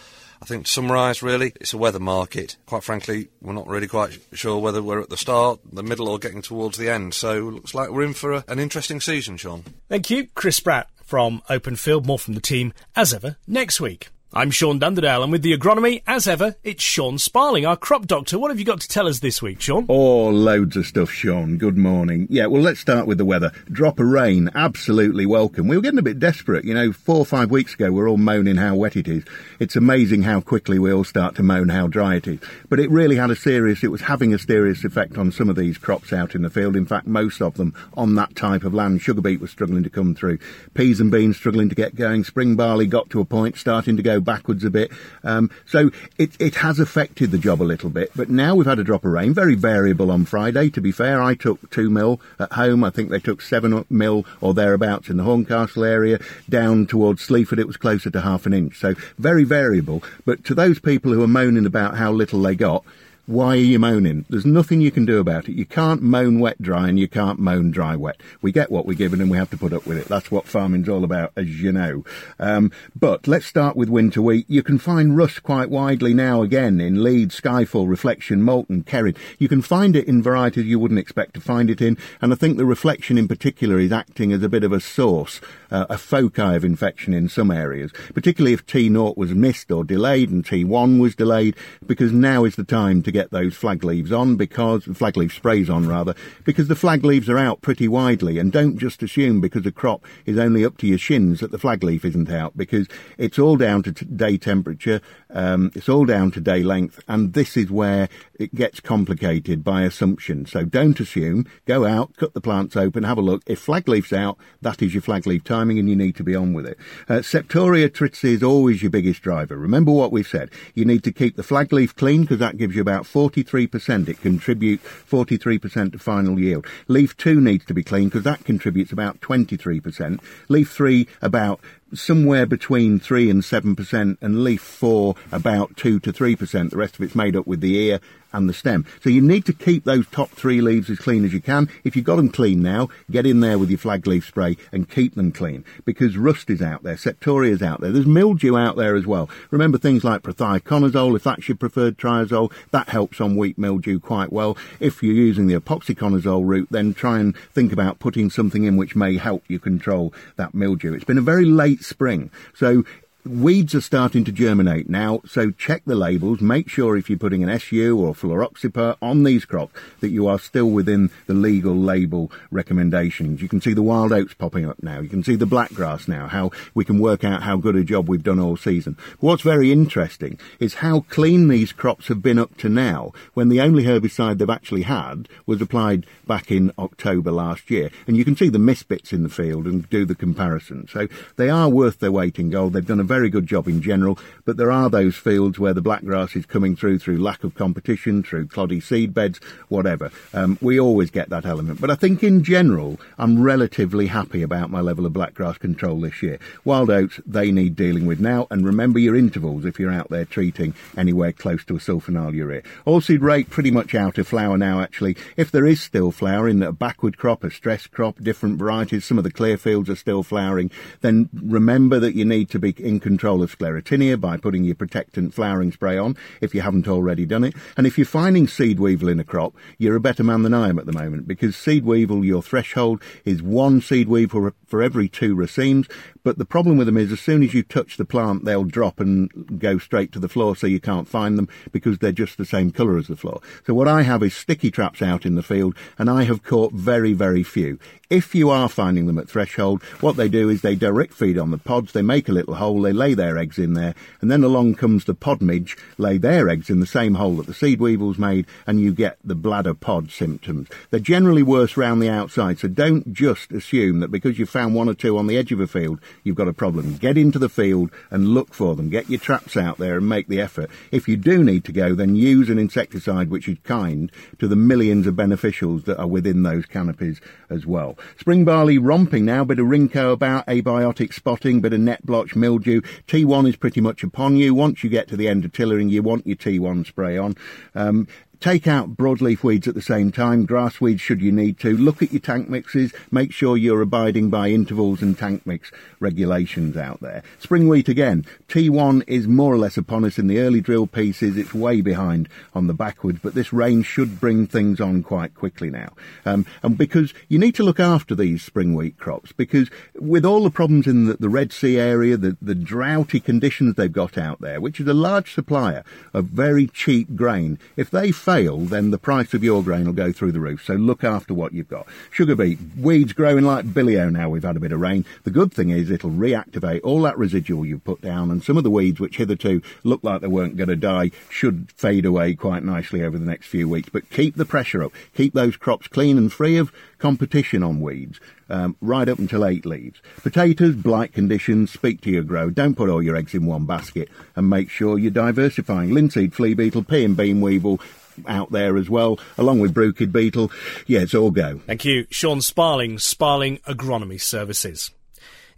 I 0.43 0.47
think 0.47 0.65
to 0.65 0.71
summarise, 0.71 1.23
really, 1.23 1.53
it's 1.61 1.75
a 1.75 1.79
weather 1.79 2.01
market. 2.01 2.57
Quite 2.67 2.83
frankly, 2.83 3.29
we're 3.43 3.53
not 3.53 3.67
really 3.67 3.89
quite 3.89 4.19
sure 4.33 4.59
whether 4.59 4.83
we're 4.83 5.01
at 5.01 5.11
the 5.11 5.17
start, 5.17 5.61
the 5.71 5.83
middle, 5.83 6.09
or 6.09 6.19
getting 6.19 6.43
towards 6.43 6.79
the 6.79 6.89
end. 6.89 7.15
So 7.15 7.41
looks 7.41 7.75
like 7.75 7.91
we're 7.91 8.05
in 8.05 8.15
for 8.15 8.33
a, 8.33 8.45
an 8.49 8.59
interesting 8.59 9.01
season, 9.01 9.37
Sean. 9.37 9.65
Thank 9.89 10.09
you, 10.09 10.29
Chris 10.35 10.57
Spratt 10.57 10.89
from 11.05 11.43
Openfield. 11.51 12.07
More 12.07 12.19
from 12.19 12.35
the 12.35 12.41
team 12.41 12.73
as 12.97 13.13
ever 13.13 13.37
next 13.47 13.81
week. 13.81 14.09
I'm 14.33 14.53
Sean 14.53 14.79
Dunderdale, 14.79 15.25
and 15.25 15.33
with 15.33 15.43
the 15.43 15.59
agronomy, 15.59 16.05
as 16.07 16.29
ever, 16.29 16.55
it's 16.63 16.85
Sean 16.85 17.19
Sparling, 17.19 17.67
our 17.67 17.77
crop 17.77 18.07
doctor. 18.07 18.39
What 18.39 18.53
have 18.53 18.61
you 18.61 18.65
got 18.65 18.81
to 18.81 18.87
tell 18.87 19.09
us 19.09 19.19
this 19.19 19.43
week, 19.43 19.61
Sean? 19.61 19.87
Oh, 19.89 20.29
loads 20.29 20.77
of 20.77 20.87
stuff, 20.87 21.11
Sean. 21.11 21.59
Good 21.59 21.77
morning. 21.77 22.29
Yeah, 22.31 22.47
well, 22.47 22.63
let's 22.63 22.79
start 22.79 23.09
with 23.09 23.19
the 23.19 23.25
weather. 23.25 23.51
Drop 23.73 23.99
of 23.99 24.07
rain, 24.07 24.49
absolutely 24.55 25.27
welcome. 25.27 25.67
We 25.67 25.75
were 25.75 25.83
getting 25.83 25.99
a 25.99 26.03
bit 26.03 26.21
desperate. 26.21 26.65
You 26.65 26.75
know, 26.75 26.93
four 26.93 27.17
or 27.17 27.27
five 27.27 27.51
weeks 27.51 27.75
ago, 27.75 27.91
we 27.91 28.01
are 28.03 28.07
all 28.07 28.19
moaning 28.19 28.55
how 28.55 28.77
wet 28.77 28.95
it 28.95 29.09
is. 29.09 29.25
It's 29.59 29.75
amazing 29.75 30.23
how 30.23 30.41
quickly 30.41 30.79
we 30.79 30.93
all 30.93 31.03
start 31.03 31.35
to 31.35 31.43
moan 31.43 31.69
how 31.69 31.89
dry 31.89 32.15
it 32.15 32.29
is. 32.29 32.39
But 32.69 32.79
it 32.79 32.89
really 32.89 33.17
had 33.17 33.33
a 33.33 33.37
serious, 33.37 33.83
it 33.83 33.91
was 33.91 34.03
having 34.03 34.33
a 34.33 34.39
serious 34.39 34.85
effect 34.85 35.19
on 35.19 35.33
some 35.33 35.49
of 35.49 35.57
these 35.57 35.77
crops 35.77 36.13
out 36.13 36.37
in 36.37 36.43
the 36.43 36.51
field. 36.51 36.77
In 36.77 36.87
fact, 36.87 37.09
most 37.09 37.43
of 37.43 37.55
them 37.55 37.75
on 37.95 38.15
that 38.15 38.37
type 38.37 38.63
of 38.63 38.75
land. 38.75 39.03
Sugar 39.03 39.23
beet 39.23 39.41
was 39.41 39.51
struggling 39.51 39.83
to 39.83 39.91
come 39.91 40.15
through. 40.15 40.39
Peas 40.75 41.01
and 41.01 41.11
beans 41.11 41.37
struggling 41.37 41.69
to 41.69 41.75
get 41.75 41.97
going. 41.97 42.23
Spring 42.23 42.55
barley 42.55 42.87
got 42.87 43.11
to 43.11 43.21
a 43.21 43.25
point, 43.25 43.59
starting 43.59 43.97
to 43.97 44.05
go 44.05 44.20
backwards 44.21 44.65
a 44.65 44.71
bit. 44.71 44.91
Um, 45.25 45.51
so 45.67 45.91
it, 46.19 46.33
it 46.41 46.57
has 46.57 46.79
affected 46.79 47.31
the 47.31 47.39
job 47.39 47.63
a 47.63 47.65
little 47.65 47.91
bit. 47.91 48.11
But 48.15 48.31
now 48.31 48.55
we've 48.55 48.67
had 48.67 48.79
a 48.79 48.85
drop 48.85 49.05
of 49.05 49.13
rain, 49.13 49.35
very 49.35 49.55
variable 49.55 50.11
on 50.11 50.25
Friday. 50.25 50.71
To 50.71 50.81
be 50.81 50.93
fair, 50.93 51.23
I 51.23 51.35
took 51.35 51.71
two 51.71 51.91
mil 51.91 52.21
at 52.39 52.53
home. 52.53 52.85
I 52.85 52.91
think 52.91 53.11
they 53.11 53.19
took 53.19 53.43
seven 53.43 53.85
mil 53.91 54.27
or 54.41 54.55
thereabouts 54.55 55.09
in 55.09 55.17
the 55.17 55.25
Horncastle 55.25 55.85
area. 55.85 56.19
Down 56.49 56.87
towards 56.87 57.23
Sleaford, 57.23 57.59
it 57.59 57.67
was 57.67 57.77
closer 57.77 58.11
to 58.11 58.21
half 58.21 58.47
an 58.47 58.53
inch. 58.53 58.79
So 58.79 58.95
very 59.19 59.45
variable. 59.45 60.03
But 60.25 60.45
to 60.45 60.55
those 60.55 60.79
people 60.79 61.13
who 61.13 61.23
are 61.23 61.29
moaning 61.29 61.67
about 61.67 61.97
how 61.97 62.13
little 62.13 62.41
they 62.41 62.55
got, 62.55 62.85
why 63.31 63.55
are 63.55 63.59
you 63.59 63.79
moaning? 63.79 64.27
There's 64.29 64.45
nothing 64.45 64.81
you 64.81 64.91
can 64.91 65.05
do 65.05 65.21
about 65.21 65.49
it. 65.49 65.53
You 65.53 65.65
can't 65.65 66.03
moan 66.03 66.41
wet 66.41 66.61
dry 66.61 66.89
and 66.89 66.99
you 66.99 67.07
can't 67.07 67.39
moan 67.39 67.71
dry 67.71 67.95
wet. 67.95 68.21
We 68.43 68.51
get 68.51 68.73
what 68.73 68.87
we're 68.87 68.95
given 68.95 69.21
and 69.21 69.31
we 69.31 69.37
have 69.37 69.51
to 69.51 69.57
put 69.57 69.73
up 69.73 69.87
with 69.87 69.99
it. 69.99 70.09
That's 70.09 70.33
what 70.33 70.49
farming's 70.49 70.89
all 70.89 71.05
about, 71.05 71.31
as 71.37 71.63
you 71.63 71.71
know. 71.71 72.05
Um, 72.41 72.73
but 72.99 73.29
let's 73.29 73.47
start 73.47 73.77
with 73.77 73.89
winter 73.89 74.21
wheat. 74.21 74.47
You 74.49 74.65
can 74.65 74.79
find 74.79 75.17
rust 75.17 75.45
quite 75.45 75.71
widely 75.71 76.13
now 76.13 76.43
again 76.43 76.81
in 76.81 77.05
Leeds, 77.05 77.41
Skyfall, 77.41 77.89
Reflection, 77.89 78.43
Malton, 78.43 78.83
Kerrin. 78.83 79.17
You 79.39 79.49
can 79.49 79.63
find 79.63 79.95
it 79.95 80.09
in 80.09 80.25
varieties 80.25 80.67
you 80.67 80.81
wouldn't 80.81 80.99
expect 80.99 81.35
to 81.35 81.41
find 81.41 81.71
it 81.71 81.81
in. 81.81 81.99
And 82.21 82.33
I 82.33 82.37
think 82.37 82.57
the 82.57 82.67
Reflection 82.67 83.17
in 83.17 83.29
particular 83.29 83.79
is 83.79 83.93
acting 83.93 84.33
as 84.33 84.43
a 84.43 84.49
bit 84.49 84.65
of 84.65 84.73
a 84.73 84.81
source, 84.81 85.41
uh, 85.71 85.87
a 85.89 85.99
foci 85.99 86.57
of 86.57 86.65
infection 86.65 87.15
in 87.15 87.29
some 87.29 87.53
areas, 87.53 87.93
particularly 88.13 88.55
if 88.55 88.67
T0 88.67 89.17
was 89.17 89.35
missed 89.35 89.71
or 89.71 89.85
delayed 89.85 90.31
and 90.31 90.45
T1 90.45 90.99
was 90.99 91.15
delayed, 91.15 91.55
because 91.87 92.11
now 92.11 92.43
is 92.43 92.57
the 92.57 92.65
time 92.65 93.03
to 93.03 93.13
get 93.13 93.20
get 93.21 93.31
those 93.31 93.55
flag 93.55 93.85
leaves 93.85 94.13
on 94.13 94.37
because 94.37 94.85
flag 94.85 95.15
leaf 95.15 95.35
sprays 95.35 95.69
on 95.69 95.87
rather 95.87 96.15
because 96.45 96.69
the 96.69 96.75
flag 96.75 97.05
leaves 97.05 97.29
are 97.29 97.37
out 97.37 97.61
pretty 97.61 97.87
widely 97.87 98.39
and 98.39 98.51
don't 98.51 98.79
just 98.79 99.03
assume 99.03 99.43
because 99.43 99.67
a 99.67 99.73
crop 99.73 100.03
is 100.25 100.39
only 100.39 100.65
up 100.65 100.79
to 100.79 100.87
your 100.87 100.97
shins 100.97 101.41
that 101.41 101.51
the 101.51 101.59
flag 101.59 101.85
leaf 101.85 102.03
isn't 102.03 102.31
out 102.31 102.57
because 102.57 102.87
it's 103.19 103.39
all 103.39 103.57
down 103.57 103.83
to 103.83 103.93
t- 103.93 104.07
day 104.07 104.39
temperature 104.39 105.03
um, 105.29 105.71
it's 105.75 105.89
all 105.89 106.07
down 106.07 106.31
to 106.31 106.41
day 106.41 106.63
length 106.63 106.99
and 107.09 107.35
this 107.35 107.59
is 107.59 107.71
where 107.71 108.09
it 108.39 108.55
gets 108.55 108.81
complicated 108.81 109.63
by 109.63 109.83
assumption. 109.83 110.47
So 110.47 110.65
don't 110.65 110.99
assume. 110.99 111.47
Go 111.67 111.85
out 111.85 112.17
cut 112.17 112.33
the 112.33 112.41
plants 112.41 112.75
open 112.75 113.03
have 113.03 113.19
a 113.19 113.23
look. 113.23 113.43
If 113.47 113.59
flag 113.59 113.87
leaf's 113.87 114.15
out 114.15 114.39
that 114.63 114.81
is 114.81 114.95
your 114.95 115.03
flag 115.03 115.27
leaf 115.27 115.45
timing 115.45 115.79
and 115.79 115.91
you 115.91 115.97
need 115.97 116.17
to 116.17 116.25
be 116.25 116.35
on 116.35 116.55
with 116.55 116.67
it. 116.67 116.79
Uh, 117.07 117.17
septoria 117.17 117.91
tritici 117.91 118.31
is 118.31 118.43
always 118.43 118.81
your 118.81 118.91
biggest 118.91 119.21
driver. 119.21 119.59
Remember 119.59 119.93
what 119.93 120.11
we've 120.11 120.27
said. 120.27 120.51
You 120.75 120.87
need 120.87 121.05
to 121.05 121.13
keep 121.13 121.37
the 121.37 121.43
flag 121.43 121.71
leaf 121.71 121.95
clean 121.95 122.23
because 122.23 122.39
that 122.39 122.57
gives 122.57 122.75
you 122.75 122.81
about 122.81 123.05
43%. 123.13 124.09
It 124.09 124.21
contributes 124.21 124.85
43% 124.85 125.93
to 125.93 125.99
final 125.99 126.39
yield. 126.39 126.67
Leaf 126.89 127.17
2 127.17 127.41
needs 127.41 127.65
to 127.67 127.75
be 127.75 127.83
clean 127.83 128.09
because 128.09 128.25
that 128.25 128.45
contributes 128.45 128.93
about 128.93 129.21
23%. 129.21 130.21
Leaf 130.49 130.71
3 130.71 131.07
about 131.23 131.61
somewhere 131.93 132.47
between 132.47 132.99
3 132.99 133.31
and 133.31 133.43
7% 133.43 134.17
and 134.21 134.45
leaf 134.45 134.61
4 134.61 135.15
about 135.33 135.77
2 135.77 136.01
to 136.01 136.13
3%. 136.13 136.71
The 136.71 136.77
rest 136.77 136.97
of 136.97 137.03
it's 137.03 137.15
made 137.15 137.37
up 137.37 137.47
with 137.47 137.61
the 137.61 137.77
ear 137.77 138.01
and 138.33 138.49
the 138.49 138.55
stem. 138.55 138.87
So 139.03 139.11
you 139.11 139.21
need 139.21 139.45
to 139.47 139.53
keep 139.53 139.85
those 139.85 140.07
top 140.09 140.31
three 140.31 140.61
leaves 140.61 140.91
as 140.91 140.99
clean 140.99 141.25
as 141.25 141.33
you 141.33 141.41
can. 141.41 141.69
If 141.85 141.97
you've 141.97 142.05
got 142.05 142.17
them 142.17 142.29
clean 142.29 142.63
now, 142.63 142.89
get 143.11 143.27
in 143.27 143.41
there 143.41 143.59
with 143.59 143.71
your 143.71 143.79
flag 143.79 144.07
leaf 144.07 144.27
spray 144.27 144.57
and 144.73 144.89
keep 144.89 145.15
them 145.15 145.33
clean 145.33 145.65
because 145.85 146.17
rust 146.17 146.51
is 146.51 146.63
out 146.63 146.83
there, 146.83 146.97
septoria 146.97 147.51
is 147.51 147.63
out 147.63 147.81
there. 147.81 147.91
There's 147.91 148.07
mildew 148.07 148.57
out 148.57 148.77
there 148.77 148.95
as 148.95 149.07
well. 149.07 149.29
Remember 149.51 149.79
things 149.79 150.05
like 150.05 150.23
prothioconazole, 150.23 151.17
if 151.17 151.25
that's 151.25 151.49
your 151.49 151.57
preferred 151.57 151.99
triazole, 151.99 152.53
that 152.71 152.89
helps 152.89 153.21
on 153.21 153.37
wheat 153.37 153.59
mildew 153.59 153.99
quite 153.99 154.33
well. 154.33 154.57
If 154.79 155.03
you're 155.03 155.15
using 155.15 155.47
the 155.47 155.59
epoxiconazole 155.59 156.47
route, 156.47 156.69
then 156.71 156.95
try 156.95 157.19
and 157.19 157.37
think 157.37 157.73
about 157.73 157.99
putting 157.99 158.31
something 158.31 158.65
in 158.65 158.77
which 158.77 158.97
may 158.97 159.17
help 159.17 159.45
you 159.49 159.59
control 159.59 160.15
that 160.37 160.55
mildew. 160.55 160.95
It's 160.95 161.05
been 161.05 161.19
a 161.19 161.23
very 161.23 161.45
late 161.45 161.80
spring. 161.81 162.31
So 162.55 162.85
Weeds 163.27 163.75
are 163.75 163.83
starting 163.83 164.25
to 164.25 164.33
germinate 164.33 164.89
now, 164.89 165.21
so 165.27 165.51
check 165.51 165.83
the 165.85 165.95
labels. 165.95 166.41
Make 166.41 166.71
sure 166.71 166.97
if 166.97 167.11
you're 167.11 167.19
putting 167.19 167.43
an 167.43 167.51
SU 167.51 167.99
or 167.99 168.15
fluroxypyr 168.15 168.97
on 169.03 169.25
these 169.25 169.45
crops 169.45 169.79
that 170.01 170.09
you 170.09 170.27
are 170.27 170.39
still 170.39 170.71
within 170.71 171.11
the 171.27 171.35
legal 171.35 171.75
label 171.75 172.33
recommendations. 172.51 173.43
You 173.43 173.49
can 173.49 173.61
see 173.61 173.75
the 173.75 173.83
wild 173.83 174.11
oats 174.11 174.33
popping 174.33 174.65
up 174.65 174.83
now. 174.83 175.01
You 175.01 175.11
can 175.11 175.23
see 175.23 175.37
the 175.37 175.45
black 175.45 175.75
grass 175.75 176.09
now, 176.09 176.29
how 176.29 176.51
we 176.73 176.83
can 176.83 176.99
work 176.99 177.23
out 177.23 177.43
how 177.43 177.59
good 177.59 177.77
a 177.77 177.85
job 177.85 178.09
we've 178.09 178.23
done 178.23 178.41
all 178.41 178.57
season. 178.57 178.97
What's 179.19 179.43
very 179.43 179.71
interesting 179.71 180.39
is 180.59 180.75
how 180.77 181.01
clean 181.11 181.49
these 181.49 181.73
crops 181.73 182.09
have 182.09 182.23
been 182.23 182.39
up 182.39 182.57
to 182.57 182.71
now 182.71 183.13
when 183.35 183.51
the 183.51 183.61
only 183.61 183.85
herbicide 183.85 184.39
they've 184.39 184.49
actually 184.49 184.83
had 184.83 185.29
was 185.45 185.61
applied 185.61 186.07
back 186.27 186.51
in 186.51 186.73
October 186.79 187.31
last 187.31 187.71
year. 187.71 187.91
And 188.07 188.17
you 188.17 188.25
can 188.25 188.35
see 188.35 188.49
the 188.49 188.59
misbits 188.59 189.13
in 189.13 189.25
the 189.25 189.29
field 189.29 189.67
and 189.67 189.87
do 189.91 190.07
the 190.07 190.15
comparison. 190.15 190.89
So 190.89 191.07
they 191.37 191.51
are 191.51 191.69
worth 191.69 191.99
their 191.99 192.11
weight 192.11 192.39
in 192.39 192.49
gold. 192.49 192.73
They've 192.73 192.87
done 192.87 192.99
a 192.99 193.10
very 193.11 193.29
good 193.29 193.49
job 193.49 193.67
in 193.67 193.83
general, 193.83 194.17
but 194.45 194.57
there 194.57 194.71
are 194.71 194.89
those 194.89 195.17
fields 195.17 195.59
where 195.59 195.75
the 195.75 195.83
blackgrass 195.83 196.37
is 196.37 196.47
coming 196.47 196.77
through 196.77 197.01
through 197.01 197.19
lack 197.19 197.43
of 197.43 197.57
competition, 197.57 198.23
through 198.23 198.47
cloddy 198.47 198.81
seed 198.81 199.13
beds, 199.13 199.41
whatever. 199.69 200.13
Um, 200.33 200.59
we 200.61 200.79
always 200.79 201.11
get 201.11 201.29
that 201.31 201.45
element. 201.45 201.81
But 201.81 201.91
I 201.91 201.97
think 201.97 202.23
in 202.23 202.45
general, 202.45 203.01
I'm 203.19 203.43
relatively 203.43 204.07
happy 204.07 204.43
about 204.43 204.71
my 204.71 204.81
level 204.81 205.07
of 205.07 205.13
blackgrass 205.13 205.59
control 205.59 206.01
this 206.01 206.23
year. 206.23 206.39
Wild 206.65 206.89
oats, 206.89 207.19
they 207.27 207.51
need 207.51 207.75
dealing 207.75 208.07
with 208.07 208.21
now, 208.21 208.47
and 208.49 208.65
remember 208.65 209.01
your 209.01 209.17
intervals 209.17 209.65
if 209.65 209.81
you're 209.81 209.91
out 209.91 210.11
there 210.11 210.25
treating 210.25 210.73
anywhere 210.97 211.33
close 211.33 211.65
to 211.65 211.75
a 211.75 211.81
sulfonyl 211.81 212.33
urea. 212.33 212.63
Oilseed 212.87 213.23
rape 213.23 213.51
pretty 213.51 213.73
much 213.73 213.93
out 213.93 214.19
of 214.19 214.29
flower 214.29 214.57
now, 214.57 214.81
actually. 214.81 215.17
If 215.37 215.51
there 215.51 215.67
is 215.67 215.81
still 215.81 216.13
flower 216.13 216.49
in 216.49 216.63
a 216.63 216.71
backward 216.71 217.19
crop, 217.19 217.43
a 217.43 217.51
stress 217.51 217.89
crop, 217.89 218.23
different 218.23 218.57
varieties, 218.57 219.05
some 219.05 219.19
of 219.19 219.25
the 219.25 219.33
clear 219.33 219.57
fields 219.57 219.91
are 219.91 219.97
still 219.97 220.23
flowering, 220.23 220.71
then 221.01 221.29
remember 221.35 221.99
that 221.99 222.15
you 222.15 222.25
need 222.25 222.51
to 222.51 222.61
be 222.61 222.71
in 222.79 223.00
control 223.01 223.43
of 223.43 223.57
sclerotinia 223.57 224.21
by 224.21 224.37
putting 224.37 224.65
your 224.65 224.75
protectant 224.75 225.35
flowering 225.35 225.73
spray 225.73 225.99
on 225.99 226.17
if 226.41 226.55
you 226.55 226.61
haven't 226.61 226.89
already 226.89 227.27
done 227.27 227.45
it. 227.45 227.55
And 227.77 227.87
if 227.87 227.99
you're 227.99 228.05
finding 228.05 228.47
seed 228.47 228.79
weevil 228.79 229.09
in 229.09 229.19
a 229.19 229.25
crop, 229.25 229.55
you're 229.79 229.97
a 229.97 230.01
better 230.01 230.23
man 230.23 230.43
than 230.43 230.55
I 230.55 230.69
am 230.69 230.79
at 230.79 230.87
the 230.87 230.93
moment 230.93 231.27
because 231.27 231.57
seed 231.57 231.85
weevil, 231.85 232.25
your 232.25 232.43
threshold 232.43 233.03
is 233.25 233.43
one 233.43 233.81
seed 233.81 234.09
weevil 234.09 234.53
for 234.67 234.83
every 234.83 235.09
two 235.09 235.35
racemes. 235.35 235.91
But 236.23 236.39
the 236.39 236.45
problem 236.45 236.77
with 236.77 236.87
them 236.87 236.97
is 236.97 237.13
as 237.13 237.21
soon 237.21 237.43
as 237.43 237.55
you 237.55 237.63
touch 237.63 237.97
the 237.97 238.05
plant, 238.05 238.45
they'll 238.45 238.65
drop 238.65 239.01
and 239.01 239.59
go 239.59 239.79
straight 239.79 240.13
to 240.13 240.19
the 240.19 240.29
floor 240.29 240.55
so 240.55 240.67
you 240.67 240.81
can't 240.81 241.09
find 241.09 241.39
them 241.39 241.49
because 241.73 241.99
they're 241.99 242.13
just 242.13 242.37
the 242.37 242.45
same 242.45 242.71
colour 242.71 242.99
as 242.99 243.07
the 243.07 243.17
floor. 243.17 243.41
So 243.67 243.75
what 243.75 243.89
I 243.89 244.03
have 244.03 244.23
is 244.23 244.35
sticky 244.35 244.71
traps 244.71 245.03
out 245.03 245.25
in 245.25 245.35
the 245.35 245.43
field 245.43 245.75
and 245.99 246.11
I 246.11 246.25
have 246.25 246.43
caught 246.43 246.73
very, 246.73 247.13
very 247.13 247.43
few. 247.43 247.79
If 248.11 248.35
you 248.35 248.51
are 248.51 248.69
finding 248.69 249.07
them 249.07 249.19
at 249.19 249.29
threshold, 249.29 249.85
what 250.01 250.17
they 250.17 250.29
do 250.29 250.49
is 250.49 250.63
they 250.63 250.75
direct 250.75 251.15
feed 251.15 251.39
on 251.39 251.53
the 251.53 251.59
pods, 251.59 251.93
they 251.93 252.03
make 252.03 252.29
a 252.29 252.33
little 252.33 252.57
hole, 252.57 252.83
they 252.83 252.93
lay 252.93 253.15
their 253.15 253.39
eggs 253.39 253.57
in 253.57 253.75
there, 253.75 253.95
and 254.21 254.29
then 254.29 254.43
along 254.43 254.75
comes 254.75 255.05
the 255.05 255.15
pod 255.15 255.41
midge, 255.41 255.77
lay 255.97 256.19
their 256.19 256.49
eggs 256.49 256.69
in 256.71 256.81
the 256.81 256.87
same 256.87 257.15
hole 257.15 257.37
that 257.37 257.47
the 257.47 257.55
seed 257.55 257.81
weevils 257.81 258.19
made, 258.19 258.47
and 258.67 258.81
you 258.81 258.93
get 258.93 259.19
the 259.23 259.37
bladder 259.37 259.75
pod 259.75 260.11
symptoms. 260.11 260.69
They're 260.91 260.99
generally 260.99 261.45
worse 261.45 261.77
round 261.77 262.03
the 262.03 262.09
outside, 262.09 262.59
so 262.59 262.67
don't 262.67 263.13
just 263.13 263.53
assume 263.53 264.01
that 264.01 264.11
because 264.11 264.41
you 264.41 264.45
found 264.45 264.75
one 264.75 264.89
or 264.89 264.95
two 264.95 265.17
on 265.17 265.29
the 265.29 265.37
edge 265.37 265.53
of 265.53 265.61
a 265.61 265.69
field, 265.69 266.01
you've 266.25 266.37
got 266.37 266.49
a 266.49 266.53
problem. 266.53 266.97
Get 266.97 267.19
into 267.19 267.39
the 267.39 267.49
field 267.49 267.91
and 268.11 268.29
look 268.29 268.55
for 268.55 268.75
them. 268.77 268.89
Get 268.89 269.11
your 269.11 269.21
traps 269.21 269.57
out 269.57 269.79
there 269.79 269.97
and 269.97 270.09
make 270.09 270.29
the 270.29 270.41
effort. 270.41 270.71
If 270.91 271.09
you 271.09 271.17
do 271.17 271.43
need 271.43 271.65
to 271.65 271.73
go, 271.73 271.95
then 271.95 272.17
use 272.17 272.49
an 272.49 272.59
insecticide 272.59 273.31
which 273.31 273.49
is 273.49 273.59
kind 273.65 274.11
to 274.39 274.49
the 274.49 274.57
millions 274.57 275.07
of 275.07 275.15
beneficials 275.15 275.85
that 275.85 275.99
are 275.99 276.07
within 276.07 276.43
those 276.43 276.67
canopies 276.67 277.21
as 277.49 277.67
well. 277.67 277.99
Spring 278.19 278.45
barley 278.45 278.79
romping 278.79 279.25
now, 279.25 279.45
bit 279.45 279.59
of 279.59 279.67
rhyncho 279.67 280.13
about, 280.13 280.47
abiotic 280.47 281.13
spotting, 281.13 281.61
bit 281.61 281.73
of 281.73 281.81
net 281.81 282.05
blotch 282.05 282.35
mildew. 282.35 282.81
T1 283.07 283.49
is 283.49 283.57
pretty 283.57 283.81
much 283.81 284.03
upon 284.03 284.37
you. 284.37 284.55
Once 284.55 284.85
you 284.85 284.91
get 284.91 285.09
to 285.09 285.17
the 285.17 285.29
end 285.29 285.45
of 285.45 285.53
tillering, 285.53 285.89
you 285.89 286.03
want 286.03 286.27
your 286.27 286.37
T1 286.37 286.87
spray 286.87 287.17
on. 287.17 287.37
Um, 287.75 288.07
take 288.41 288.67
out 288.67 288.97
broadleaf 288.97 289.43
weeds 289.43 289.69
at 289.69 289.75
the 289.75 289.83
same 289.83 290.11
time, 290.11 290.47
grass 290.47 290.81
weeds 290.81 291.01
should 291.01 291.21
you 291.21 291.31
need 291.31 291.59
to. 291.61 291.77
Look 291.77 292.03
at 292.03 292.13
your 292.13 292.21
tank 292.21 292.49
mixes, 292.49 292.93
make 293.11 293.33
sure 293.33 293.57
you're 293.57 293.83
abiding 293.83 294.31
by 294.31 294.49
intervals 294.49 295.03
and 295.03 295.17
tank 295.17 295.47
mix 295.47 295.71
regulations 296.01 296.77
out 296.77 297.01
there. 297.01 297.23
Spring 297.39 297.69
wheat 297.69 297.89
again, 297.89 298.25
T1 298.49 299.05
is 299.07 299.29
more 299.29 299.53
or 299.53 299.59
less 299.59 299.77
upon 299.77 300.05
us 300.05 300.19
in 300.19 300.27
the 300.27 300.39
early 300.39 300.61
drill 300.61 300.87
pieces, 300.87 301.37
it's 301.37 301.53
way 301.53 301.81
behind 301.81 302.29
on 302.55 302.67
the 302.67 302.75
backwards, 302.75 303.21
but 303.23 303.35
this 303.35 303.53
rain 303.53 303.83
should 303.83 304.19
bring 304.19 304.47
things 304.47 304.81
on 304.81 305.03
quite 305.03 305.35
quickly 305.35 305.71
now. 305.71 305.93
Um, 306.25 306.47
and 306.63 306.79
because 306.79 307.13
you 307.29 307.39
need 307.39 307.55
to 307.57 307.63
look 307.63 307.81
after 307.81 308.15
these 308.15 308.43
spring 308.43 308.75
wheat 308.75 308.99
crops, 308.99 309.33
because 309.33 309.71
with 309.95 310.25
all 310.25 310.45
the 310.45 310.51
problems 310.51 310.87
in 310.87 311.07
the, 311.07 311.15
the 311.15 311.29
Red 311.29 311.53
Sea 311.53 311.79
area, 311.79 312.17
the, 312.17 312.37
the 312.41 312.55
droughty 312.55 313.21
conditions 313.21 313.75
they've 313.75 313.93
got 313.93 314.17
out 314.17 314.41
there, 314.41 314.61
which 314.61 314.81
is 314.81 314.89
a 314.89 314.95
large 314.95 315.35
supplier 315.35 315.85
of 316.15 316.27
very 316.27 316.67
cheap 316.67 317.15
grain, 317.15 317.59
if 317.77 317.91
they 317.91 318.13
then 318.39 318.91
the 318.91 318.99
price 318.99 319.35
of 319.35 319.43
your 319.43 319.63
grain 319.63 319.87
will 319.87 319.93
go 319.93 320.13
through 320.13 320.33
the 320.33 320.41
roof. 320.41 320.65
So 320.65 320.75
look 320.75 321.03
after 321.03 321.35
what 321.35 321.53
you've 321.53 321.69
got. 321.69 321.87
Sugar 322.11 322.37
beet, 322.37 322.59
weeds 322.79 323.13
growing 323.13 323.45
like 323.45 323.67
billio 323.67 324.11
now 324.11 324.29
we've 324.29 324.43
had 324.43 324.57
a 324.57 324.61
bit 324.61 324.73
of 324.73 324.81
rain. 324.81 325.05
The 325.25 325.31
good 325.31 325.53
thing 325.53 325.71
is 325.71 325.91
it'll 325.91 326.11
reactivate 326.11 326.81
all 326.85 327.03
that 327.03 327.19
residual 327.19 327.67
you've 327.67 327.85
put 327.85 328.01
down 328.01 328.31
and 328.31 328.43
some 328.43 328.57
of 328.57 328.65
the 328.65 328.71
weeds 328.71 329.01
which 329.01 329.17
hitherto 329.17 329.63
looked 329.83 330.05
like 330.05 330.21
they 330.21 330.29
weren't 330.29 330.57
going 330.57 330.69
to 330.69 330.77
die 330.77 331.11
should 331.29 331.73
fade 331.73 332.07
away 332.07 332.35
quite 332.35 332.63
nicely 332.63 333.03
over 333.03 333.19
the 333.19 333.27
next 333.27 333.47
few 333.47 333.69
weeks. 333.69 333.89
But 333.89 334.11
keep 334.11 334.37
the 334.37 334.45
pressure 334.45 334.85
up. 334.85 334.93
Keep 335.15 335.35
those 335.35 335.57
crops 335.57 335.89
clean 335.89 336.17
and 336.17 336.33
free 336.33 336.57
of 336.57 336.73
competition 336.99 337.63
on 337.63 337.81
weeds. 337.81 338.21
Um, 338.49 338.77
right 338.81 339.09
up 339.09 339.21
until 339.21 339.47
eight 339.47 339.65
leaves. 339.65 340.03
Potatoes, 340.25 340.75
blight 340.75 341.13
conditions, 341.13 341.71
speak 341.71 342.01
to 342.01 342.11
your 342.11 342.25
grow. 342.25 342.51
Don't 342.51 342.75
put 342.75 342.89
all 342.89 343.01
your 343.01 343.15
eggs 343.15 343.33
in 343.33 343.47
one 343.47 343.65
basket 343.65 344.09
and 344.35 344.51
make 344.51 344.71
sure 344.71 344.99
you're 344.99 345.13
diversifying. 345.13 345.91
Linseed, 345.91 346.35
flea 346.35 346.55
beetle, 346.55 346.83
pea 346.83 347.05
and 347.05 347.17
bean 347.17 347.41
weevil, 347.41 347.81
out 348.29 348.53
there 348.53 348.77
as 348.77 348.91
well, 348.91 349.19
along 349.39 349.61
with 349.61 349.75
bruchid 349.75 350.13
beetle. 350.13 350.51
Yeah, 350.87 351.01
it's 351.01 351.15
all 351.15 351.31
go. 351.31 351.61
Thank 351.67 351.85
you, 351.85 352.07
Sean 352.11 352.41
Sparling, 352.41 352.99
Sparling 352.99 353.59
Agronomy 353.67 354.21
Services. 354.21 354.91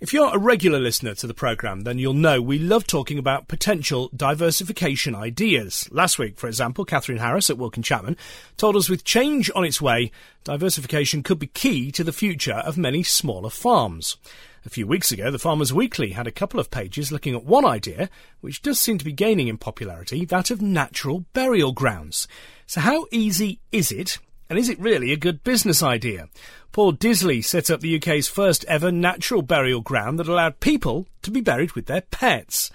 If 0.03 0.13
you're 0.13 0.35
a 0.35 0.39
regular 0.39 0.81
listener 0.81 1.15
to 1.15 1.29
the 1.29 1.33
programme, 1.33 1.83
then 1.83 1.97
you'll 1.97 2.13
know 2.13 2.43
we 2.43 2.59
love 2.59 2.89
talking 2.89 3.19
about 3.19 3.47
potential 3.47 4.11
diversification 4.17 5.15
ideas. 5.15 5.89
Last 5.93 6.19
week, 6.19 6.41
for 6.41 6.49
example, 6.49 6.85
Catherine 6.85 7.19
Harris 7.19 7.51
at 7.51 7.57
Wilkin 7.57 7.85
Chapman 7.85 8.17
told 8.57 8.75
us 8.75 8.89
with 8.89 9.05
change 9.05 9.49
on 9.55 9.65
its 9.65 9.81
way, 9.81 10.11
diversification 10.43 11.23
could 11.23 11.39
be 11.39 11.47
key 11.47 11.93
to 11.93 12.03
the 12.03 12.13
future 12.13 12.55
of 12.67 12.77
many 12.77 13.05
smaller 13.05 13.49
farms. 13.49 14.17
A 14.65 14.71
few 14.71 14.87
weeks 14.87 15.11
ago, 15.11 15.31
the 15.33 15.41
Farmers 15.41 15.73
Weekly 15.73 16.13
had 16.13 16.29
a 16.29 16.33
couple 16.33 16.61
of 16.61 16.71
pages 16.71 17.11
looking 17.11 17.35
at 17.35 17.45
one 17.45 17.65
idea, 17.65 18.09
which 18.41 18.63
does 18.63 18.79
seem 18.79 18.97
to 18.97 19.05
be 19.05 19.13
gaining 19.13 19.49
in 19.49 19.59
popularity, 19.59 20.25
that 20.27 20.53
of 20.53 20.63
natural 20.63 21.25
burial 21.33 21.73
grounds. 21.73 22.29
So 22.67 22.81
how 22.81 23.07
easy 23.11 23.59
is 23.73 23.91
it, 23.91 24.19
and 24.49 24.57
is 24.57 24.69
it 24.69 24.79
really 24.79 25.13
a 25.13 25.17
good 25.17 25.43
business 25.43 25.83
idea? 25.83 26.29
Paul 26.71 26.93
Disley 26.93 27.45
set 27.45 27.71
up 27.71 27.81
the 27.81 27.97
UK's 27.97 28.29
first 28.29 28.65
ever 28.67 28.93
natural 28.93 29.43
burial 29.43 29.81
ground 29.81 30.21
that 30.21 30.29
allowed 30.29 30.61
people 30.61 31.09
to 31.23 31.33
be 31.33 31.41
buried 31.41 31.73
with 31.73 31.87
their 31.87 32.03
pets. 32.03 32.71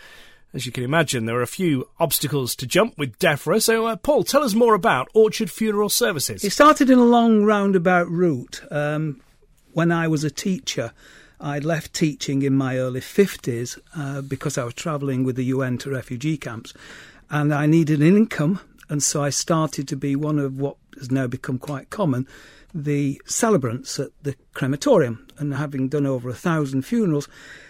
As 0.54 0.66
you 0.66 0.74
can 0.74 0.84
imagine, 0.84 1.26
there 1.26 1.38
are 1.38 1.42
a 1.42 1.48
few 1.48 1.88
obstacles 2.00 2.54
to 2.58 2.68
jump 2.68 2.98
with 2.98 3.18
DEFRA. 3.20 3.62
So, 3.62 3.86
uh, 3.86 3.96
Paul, 3.96 4.24
tell 4.24 4.44
us 4.44 4.54
more 4.54 4.74
about 4.74 5.08
Orchard 5.14 5.50
Funeral 5.50 5.90
Services. 5.90 6.44
It 6.44 6.52
started 6.52 6.90
in 6.90 7.00
a 7.00 7.06
long 7.06 7.44
roundabout 7.44 8.10
route. 8.10 8.62
Um, 8.70 9.22
when 9.74 9.92
I 9.92 10.08
was 10.08 10.24
a 10.24 10.32
teacher, 10.32 10.92
I 11.40 11.60
left 11.60 11.94
teaching 11.94 12.42
in 12.42 12.56
my 12.56 12.78
early 12.78 13.02
50s 13.02 13.80
uh, 13.96 14.22
because 14.22 14.58
I 14.58 14.64
was 14.64 14.74
travelling 14.74 15.24
with 15.24 15.36
the 15.36 15.46
UN 15.46 15.78
to 15.80 15.92
refugee 15.92 16.38
camps 16.38 16.74
and 17.30 17.54
I 17.54 17.66
needed 17.66 18.02
an 18.02 18.16
income. 18.18 18.60
And 18.90 19.04
so 19.04 19.24
I 19.24 19.30
started 19.30 19.88
to 19.90 19.96
be 19.96 20.16
one 20.16 20.40
of 20.40 20.58
what 20.58 20.78
has 20.98 21.12
now 21.12 21.28
become 21.28 21.60
quite 21.60 21.90
common 21.90 22.28
the 22.74 23.22
celebrants 23.26 24.00
at 24.00 24.12
the 24.24 24.36
crematorium. 24.54 25.26
And 25.38 25.54
having 25.54 25.88
done 25.88 26.06
over 26.06 26.30
a 26.30 26.34
thousand 26.34 26.84
funerals, 26.84 27.28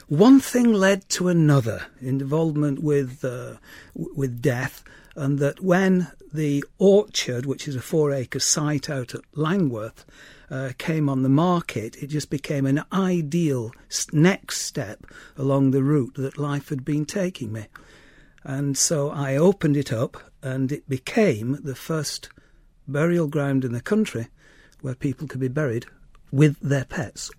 one 0.07 0.39
thing 0.39 0.73
led 0.73 1.07
to 1.09 1.27
another, 1.27 1.85
involvement 1.99 2.81
with 2.81 3.23
uh, 3.23 3.55
with 3.93 4.41
death, 4.41 4.83
and 5.15 5.39
that 5.39 5.61
when 5.61 6.11
the 6.33 6.63
orchard, 6.77 7.45
which 7.45 7.67
is 7.67 7.75
a 7.75 7.81
four 7.81 8.11
acre 8.11 8.39
site 8.39 8.89
out 8.89 9.13
at 9.15 9.21
Langworth, 9.33 10.05
uh, 10.49 10.71
came 10.77 11.09
on 11.09 11.23
the 11.23 11.29
market, 11.29 11.95
it 12.01 12.07
just 12.07 12.29
became 12.29 12.65
an 12.65 12.83
ideal 12.91 13.71
next 14.13 14.61
step 14.61 15.05
along 15.35 15.71
the 15.71 15.83
route 15.83 16.15
that 16.15 16.37
life 16.37 16.69
had 16.69 16.85
been 16.85 17.05
taking 17.05 17.51
me. 17.51 17.65
And 18.43 18.77
so 18.77 19.09
I 19.09 19.35
opened 19.35 19.75
it 19.75 19.91
up, 19.91 20.17
and 20.41 20.71
it 20.71 20.87
became 20.87 21.59
the 21.63 21.75
first 21.75 22.29
burial 22.87 23.27
ground 23.27 23.65
in 23.65 23.73
the 23.73 23.81
country 23.81 24.27
where 24.81 24.95
people 24.95 25.27
could 25.27 25.41
be 25.41 25.49
buried 25.49 25.85
with 26.31 26.57
their 26.61 26.85
pets. 26.85 27.29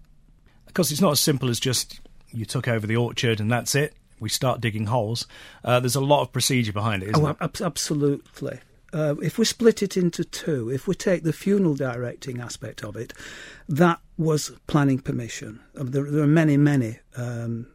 Because 0.66 0.92
it's 0.92 1.00
not 1.00 1.12
as 1.12 1.20
simple 1.20 1.48
as 1.48 1.59
just 1.59 2.00
you 2.30 2.44
took 2.44 2.68
over 2.68 2.87
the 2.87 2.96
orchard 2.96 3.40
and 3.40 3.50
that's 3.50 3.74
it. 3.74 3.94
We 4.20 4.28
start 4.28 4.61
digging 4.61 4.87
holes. 4.87 5.26
Uh, 5.64 5.80
there's 5.80 5.94
a 5.94 6.00
lot 6.00 6.22
of 6.22 6.33
procedure 6.33 6.72
behind 6.72 7.02
it, 7.02 7.11
isn't 7.11 7.24
oh, 7.24 7.37
ab- 7.40 7.56
absolutely. 7.62 8.59
Uh, 8.92 9.16
if 9.22 9.38
we 9.38 9.44
split 9.44 9.83
it 9.83 9.96
into 9.96 10.24
two, 10.24 10.70
if 10.70 10.88
we 10.88 10.94
take 10.94 11.22
the 11.22 11.33
funeral 11.33 11.74
directing 11.74 12.40
aspect 12.40 12.83
of 12.83 12.96
it, 12.96 13.12
that 13.68 14.01
was 14.16 14.51
planning 14.66 14.98
permission. 14.98 15.61
Um, 15.77 15.90
there, 15.90 16.05
there, 16.05 16.22
are 16.22 16.27
many, 16.27 16.57
many 16.57 16.98
um, 17.16 17.66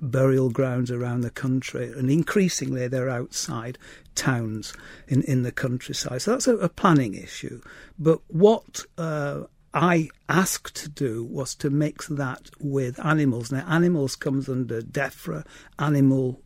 burial 0.00 0.50
grounds 0.50 0.90
around 0.90 1.22
the 1.22 1.30
country, 1.30 1.90
and 1.92 2.10
increasingly 2.10 2.88
they're 2.88 3.08
outside 3.08 3.78
towns 4.14 4.74
in, 5.08 5.22
in 5.22 5.42
the 5.42 5.52
countryside. 5.52 6.22
So 6.22 6.32
that's 6.32 6.46
a, 6.46 6.56
a 6.58 6.68
planning 6.68 7.14
issue. 7.14 7.60
But 7.98 8.20
what 8.28 8.84
uh, 8.98 9.44
I 9.72 10.08
asked 10.28 10.76
to 10.76 10.88
do 10.88 11.24
was 11.24 11.54
to 11.56 11.70
mix 11.70 12.06
that 12.08 12.50
with 12.60 13.04
animals. 13.04 13.50
Now, 13.50 13.66
animals 13.68 14.14
comes 14.14 14.48
under 14.48 14.80
DEFRA, 14.80 15.44
animal 15.78 16.40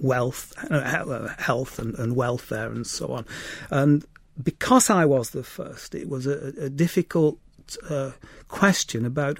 wealth, 0.00 0.54
health 1.38 1.78
and, 1.78 1.94
and, 1.96 2.16
welfare, 2.16 2.70
and 2.70 2.86
so 2.86 3.08
on. 3.08 3.26
And 3.70 4.04
because 4.42 4.90
I 4.90 5.04
was 5.04 5.30
the 5.30 5.42
first, 5.42 5.94
it 5.94 6.08
was 6.08 6.26
a, 6.26 6.52
a 6.60 6.70
difficult 6.70 7.38
uh, 7.88 8.12
question 8.48 9.04
about 9.04 9.38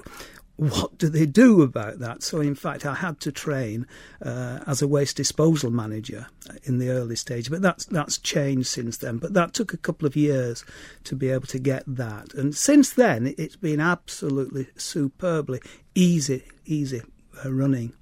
what 0.59 0.97
do 0.97 1.07
they 1.07 1.25
do 1.25 1.61
about 1.61 1.99
that? 1.99 2.21
So, 2.21 2.41
in 2.41 2.53
fact, 2.53 2.85
I 2.85 2.93
had 2.93 3.21
to 3.21 3.31
train 3.31 3.87
uh, 4.21 4.59
as 4.67 4.81
a 4.81 4.89
waste 4.89 5.15
disposal 5.15 5.71
manager 5.71 6.27
in 6.63 6.79
the 6.79 6.89
early 6.89 7.15
stage, 7.15 7.49
but 7.49 7.61
that's 7.61 7.85
that's 7.85 8.17
changed 8.17 8.67
since 8.67 8.97
then. 8.97 9.19
But 9.19 9.33
that 9.35 9.53
took 9.53 9.73
a 9.73 9.77
couple 9.77 10.05
of 10.05 10.17
years 10.17 10.65
to 11.05 11.15
be 11.15 11.29
able 11.29 11.47
to 11.47 11.59
get 11.59 11.83
that, 11.87 12.33
and 12.33 12.53
since 12.53 12.91
then 12.91 13.33
it's 13.37 13.55
been 13.55 13.79
absolutely 13.79 14.67
superbly 14.75 15.61
easy, 15.95 16.43
easy 16.65 17.03
uh, 17.45 17.53
running. 17.53 17.93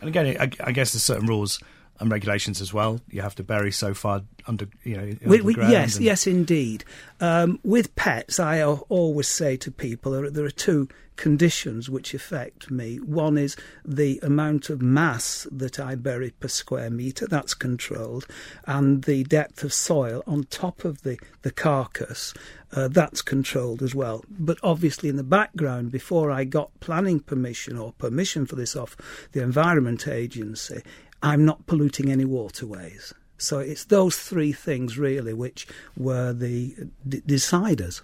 And 0.00 0.08
again, 0.08 0.36
I, 0.38 0.50
I 0.62 0.72
guess 0.72 0.92
there's 0.92 1.02
certain 1.02 1.26
rules 1.26 1.60
and 2.00 2.10
regulations 2.10 2.60
as 2.60 2.72
well. 2.72 3.00
You 3.08 3.22
have 3.22 3.34
to 3.36 3.42
bury 3.42 3.72
so 3.72 3.94
far 3.94 4.22
under, 4.46 4.68
you 4.84 4.96
know, 4.96 5.12
we, 5.26 5.40
we, 5.40 5.56
yes, 5.56 5.96
and... 5.96 6.04
yes, 6.04 6.26
indeed. 6.26 6.84
Um, 7.20 7.58
with 7.62 7.94
pets, 7.96 8.38
I 8.38 8.62
always 8.62 9.28
say 9.28 9.56
to 9.58 9.70
people 9.70 10.12
there, 10.12 10.30
there 10.30 10.44
are 10.44 10.50
two 10.50 10.88
conditions 11.16 11.90
which 11.90 12.14
affect 12.14 12.70
me. 12.70 12.96
One 12.96 13.36
is 13.36 13.56
the 13.84 14.20
amount 14.22 14.70
of 14.70 14.80
mass 14.80 15.46
that 15.50 15.80
I 15.80 15.96
bury 15.96 16.30
per 16.30 16.48
square 16.48 16.90
metre, 16.90 17.26
that's 17.26 17.54
controlled, 17.54 18.26
and 18.66 19.02
the 19.02 19.24
depth 19.24 19.64
of 19.64 19.72
soil 19.72 20.22
on 20.26 20.44
top 20.44 20.84
of 20.84 21.02
the, 21.02 21.18
the 21.42 21.50
carcass, 21.50 22.32
uh, 22.72 22.86
that's 22.86 23.20
controlled 23.20 23.82
as 23.82 23.94
well. 23.94 24.24
But 24.30 24.58
obviously, 24.62 25.08
in 25.08 25.16
the 25.16 25.24
background, 25.24 25.90
before 25.90 26.30
I 26.30 26.44
got 26.44 26.78
planning 26.80 27.18
permission 27.18 27.76
or 27.76 27.92
permission 27.94 28.46
for 28.46 28.54
this 28.54 28.76
off 28.76 28.96
the 29.32 29.42
Environment 29.42 30.06
Agency, 30.06 30.82
I'm 31.22 31.44
not 31.44 31.66
polluting 31.66 32.10
any 32.10 32.24
waterways. 32.24 33.12
So 33.38 33.60
it's 33.60 33.84
those 33.84 34.16
three 34.16 34.52
things 34.52 34.98
really 34.98 35.32
which 35.32 35.66
were 35.96 36.32
the 36.32 36.74
d- 37.08 37.20
deciders. 37.20 38.02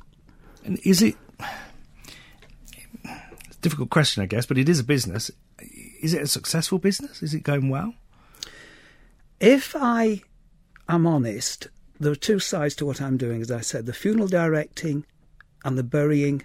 And 0.65 0.79
is 0.85 1.03
it 1.03 1.17
a 3.05 3.19
difficult 3.61 3.91
question, 3.91 4.23
I 4.23 4.27
guess, 4.27 4.47
but 4.47 4.59
it 4.59 4.69
is 4.69 4.81
a 4.81 4.85
business. 4.85 5.31
Is 6.01 6.15
it 6.15 6.23
a 6.23 6.29
successful 6.29 6.79
business? 6.79 7.23
Is 7.23 7.35
it 7.35 7.43
going 7.43 7.69
well? 7.69 7.95
If 9.41 9.75
I 9.77 10.23
am 10.89 11.07
honest, 11.07 11.69
there 11.99 12.13
are 12.13 12.17
two 12.17 12.39
sides 12.39 12.75
to 12.77 12.87
what 12.87 13.01
I'm 13.01 13.17
doing. 13.17 13.43
As 13.43 13.51
I 13.51 13.61
said, 13.61 13.87
the 13.87 13.93
funeral 13.93 14.29
directing 14.29 15.05
and 15.65 15.77
the 15.77 15.83
burying 15.83 16.45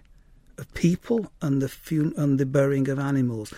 of 0.58 0.74
people 0.74 1.32
and 1.42 1.62
the 1.62 1.70
fun- 1.70 2.14
and 2.18 2.40
the 2.40 2.46
burying 2.46 2.90
of 2.90 3.00
animals. 3.00 3.54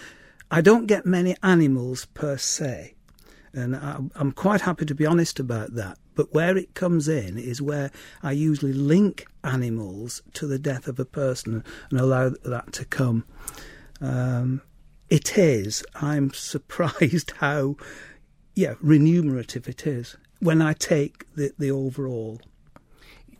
I 0.50 0.62
don't 0.62 0.86
get 0.86 1.06
many 1.06 1.36
animals 1.42 2.06
per 2.06 2.38
se, 2.38 2.96
and 3.54 3.76
I'm 4.16 4.32
quite 4.32 4.62
happy 4.62 4.86
to 4.86 4.96
be 4.96 5.06
honest 5.06 5.40
about 5.40 5.74
that. 5.76 5.98
But 6.16 6.34
where 6.34 6.58
it 6.58 6.74
comes 6.74 7.08
in 7.08 7.38
is 7.38 7.62
where 7.62 7.92
I 8.24 8.32
usually 8.34 8.74
link 8.74 9.26
animals 9.44 10.22
to 10.34 10.48
the 10.48 10.60
death 10.60 10.88
of 10.88 11.00
a 11.00 11.06
person 11.06 11.64
and 11.90 12.00
allow 12.00 12.30
that 12.46 12.72
to 12.74 12.86
come. 12.86 13.26
Um, 14.02 14.62
it 15.10 15.38
is. 15.38 15.84
I'm 15.96 16.32
surprised 16.34 17.32
how, 17.38 17.76
yeah, 18.56 18.76
remunerative 18.82 19.68
it 19.68 19.86
is 19.88 20.16
when 20.40 20.62
I 20.62 20.74
take 20.74 21.26
the, 21.36 21.52
the 21.60 21.72
overall. 21.72 22.40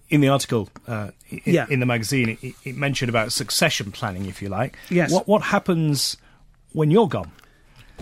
in 0.10 0.22
the 0.22 0.28
article 0.30 0.70
uh, 0.88 1.12
i- 1.32 1.42
Yeah. 1.46 1.66
in 1.70 1.80
the 1.80 1.86
magazine, 1.86 2.38
it, 2.42 2.54
it 2.64 2.76
mentioned 2.76 3.10
about 3.10 3.32
succession 3.32 3.92
planning, 3.92 4.26
if 4.26 4.42
you 4.42 4.50
like. 4.50 4.78
Yes. 4.90 5.12
What 5.12 5.28
what 5.28 5.42
happens 5.42 6.18
when 6.74 6.92
you're 6.92 7.08
gone? 7.08 7.32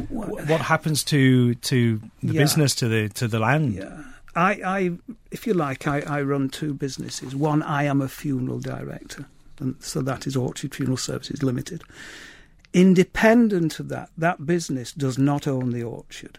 What, 0.10 0.48
what 0.48 0.62
happens 0.62 1.04
to 1.06 1.56
to 1.56 1.98
the 2.24 2.34
Yeah. 2.34 2.42
business, 2.42 2.76
to 2.76 2.88
the 2.88 3.10
to 3.10 3.28
the 3.28 3.40
land? 3.40 3.74
Yeah. 3.74 4.04
I, 4.36 4.52
I, 4.64 4.92
if 5.32 5.48
you 5.48 5.54
like, 5.56 5.88
I, 5.88 6.02
I 6.02 6.22
run 6.22 6.50
two 6.50 6.74
businesses. 6.74 7.36
One, 7.36 7.64
I 7.64 7.84
am 7.86 8.00
a 8.00 8.08
funeral 8.08 8.60
director, 8.60 9.26
and 9.60 9.76
so 9.80 10.02
that 10.02 10.28
is 10.28 10.36
Orchard 10.36 10.76
Funeral 10.76 10.98
Services 10.98 11.42
Limited. 11.44 11.84
Independent 12.74 13.80
of 13.80 13.90
that, 13.90 14.10
that 14.18 14.46
business 14.46 14.92
does 14.92 15.18
not 15.18 15.48
own 15.48 15.72
the 15.72 15.84
orchard. 15.84 16.38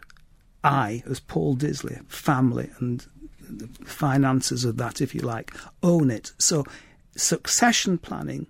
I, 0.63 1.03
as 1.11 1.19
Paul 1.19 1.57
Disley, 1.57 2.05
family 2.09 2.71
and 2.79 3.05
the 3.41 3.67
finances 3.85 4.65
of 4.65 4.77
that, 4.77 5.01
if 5.01 5.13
you 5.15 5.23
like, 5.23 5.53
own 5.83 6.11
it. 6.11 6.33
So, 6.39 6.65
succession 7.17 7.99
planning 7.99 8.47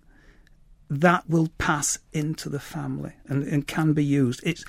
that 0.90 1.28
will 1.30 1.48
pass 1.56 1.98
into 2.12 2.48
the 2.50 2.60
family 2.60 3.12
and, 3.26 3.42
and 3.44 3.66
can 3.66 3.94
be 3.94 4.04
used. 4.04 4.40
It's 4.44 4.64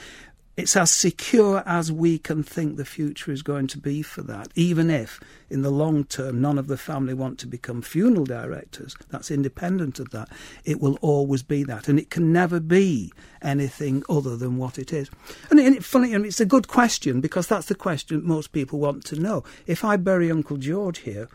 it's 0.58 0.76
as 0.76 0.92
secure 0.92 1.64
as 1.66 1.92
we 1.92 2.18
can 2.18 2.44
think 2.44 2.76
the 2.76 2.86
future 2.86 3.32
is 3.32 3.42
going 3.42 3.68
to 3.68 3.78
be 3.78 4.02
for 4.02 4.22
that, 4.24 4.50
even 4.54 4.90
if 4.90 5.20
in 5.50 5.62
the 5.62 5.72
long 5.72 6.04
term 6.04 6.42
none 6.42 6.58
of 6.58 6.68
the 6.68 6.78
family 6.78 7.14
want 7.14 7.40
to 7.40 7.48
become 7.48 7.82
funeral 7.82 8.26
directors. 8.26 8.96
That's 9.10 9.32
independent 9.32 10.00
of 10.00 10.10
that. 10.12 10.30
It 10.66 10.82
will 10.82 10.98
always 11.02 11.42
be 11.42 11.64
that, 11.64 11.88
and 11.88 11.98
it 11.98 12.10
can 12.10 12.34
never 12.34 12.60
be 12.60 13.14
anything 13.42 14.04
other 14.10 14.36
than 14.36 14.58
what 14.58 14.78
it 14.78 14.92
is. 14.92 15.10
And, 15.50 15.60
and 15.60 15.76
it, 15.76 15.86
funny, 15.86 16.14
and 16.14 16.26
it's 16.26 16.42
a 16.42 16.46
good 16.46 16.68
question 16.68 17.22
because 17.22 17.48
that's 17.48 17.68
the 17.68 17.76
question 17.76 18.26
most 18.26 18.52
people 18.52 18.80
want 18.80 19.06
to 19.06 19.20
know. 19.20 19.44
If 19.68 19.86
I 19.86 19.96
bury 19.96 20.30
Uncle 20.30 20.58
George 20.58 21.00
here, 21.00 21.30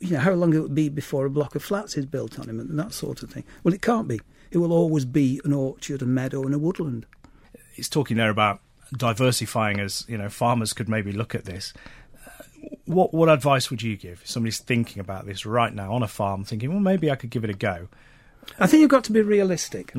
you 0.00 0.10
know, 0.10 0.18
how 0.18 0.32
long 0.32 0.52
it 0.52 0.58
would 0.58 0.74
be 0.74 0.88
before 0.88 1.26
a 1.26 1.30
block 1.30 1.54
of 1.54 1.62
flats 1.62 1.96
is 1.96 2.06
built 2.06 2.40
on 2.40 2.48
him 2.48 2.58
and 2.58 2.76
that 2.76 2.92
sort 2.92 3.22
of 3.22 3.30
thing. 3.30 3.44
Well, 3.62 3.72
it 3.72 3.82
can't 3.82 4.08
be. 4.08 4.20
It 4.50 4.58
will 4.58 4.72
always 4.72 5.04
be 5.04 5.40
an 5.44 5.52
orchard, 5.52 6.02
a 6.02 6.06
meadow, 6.06 6.42
and 6.42 6.54
a 6.54 6.58
woodland. 6.58 7.06
It's 7.76 7.88
talking 7.88 8.16
there 8.16 8.30
about 8.30 8.60
diversifying 8.96 9.80
as 9.80 10.04
you 10.08 10.18
know 10.18 10.28
farmers 10.28 10.72
could 10.72 10.88
maybe 10.88 11.12
look 11.12 11.34
at 11.34 11.44
this. 11.44 11.72
Uh, 12.26 12.44
What 12.84 13.14
what 13.14 13.28
advice 13.28 13.70
would 13.70 13.82
you 13.82 13.96
give? 13.96 14.20
If 14.22 14.28
somebody's 14.28 14.58
thinking 14.58 15.00
about 15.00 15.26
this 15.26 15.46
right 15.46 15.74
now 15.74 15.92
on 15.92 16.02
a 16.02 16.08
farm, 16.08 16.44
thinking, 16.44 16.70
well, 16.70 16.80
maybe 16.80 17.10
I 17.10 17.16
could 17.16 17.30
give 17.30 17.44
it 17.44 17.50
a 17.50 17.54
go. 17.54 17.88
I 18.58 18.66
think 18.66 18.80
you've 18.80 18.90
got 18.90 19.04
to 19.04 19.12
be 19.12 19.22
realistic. 19.22 19.92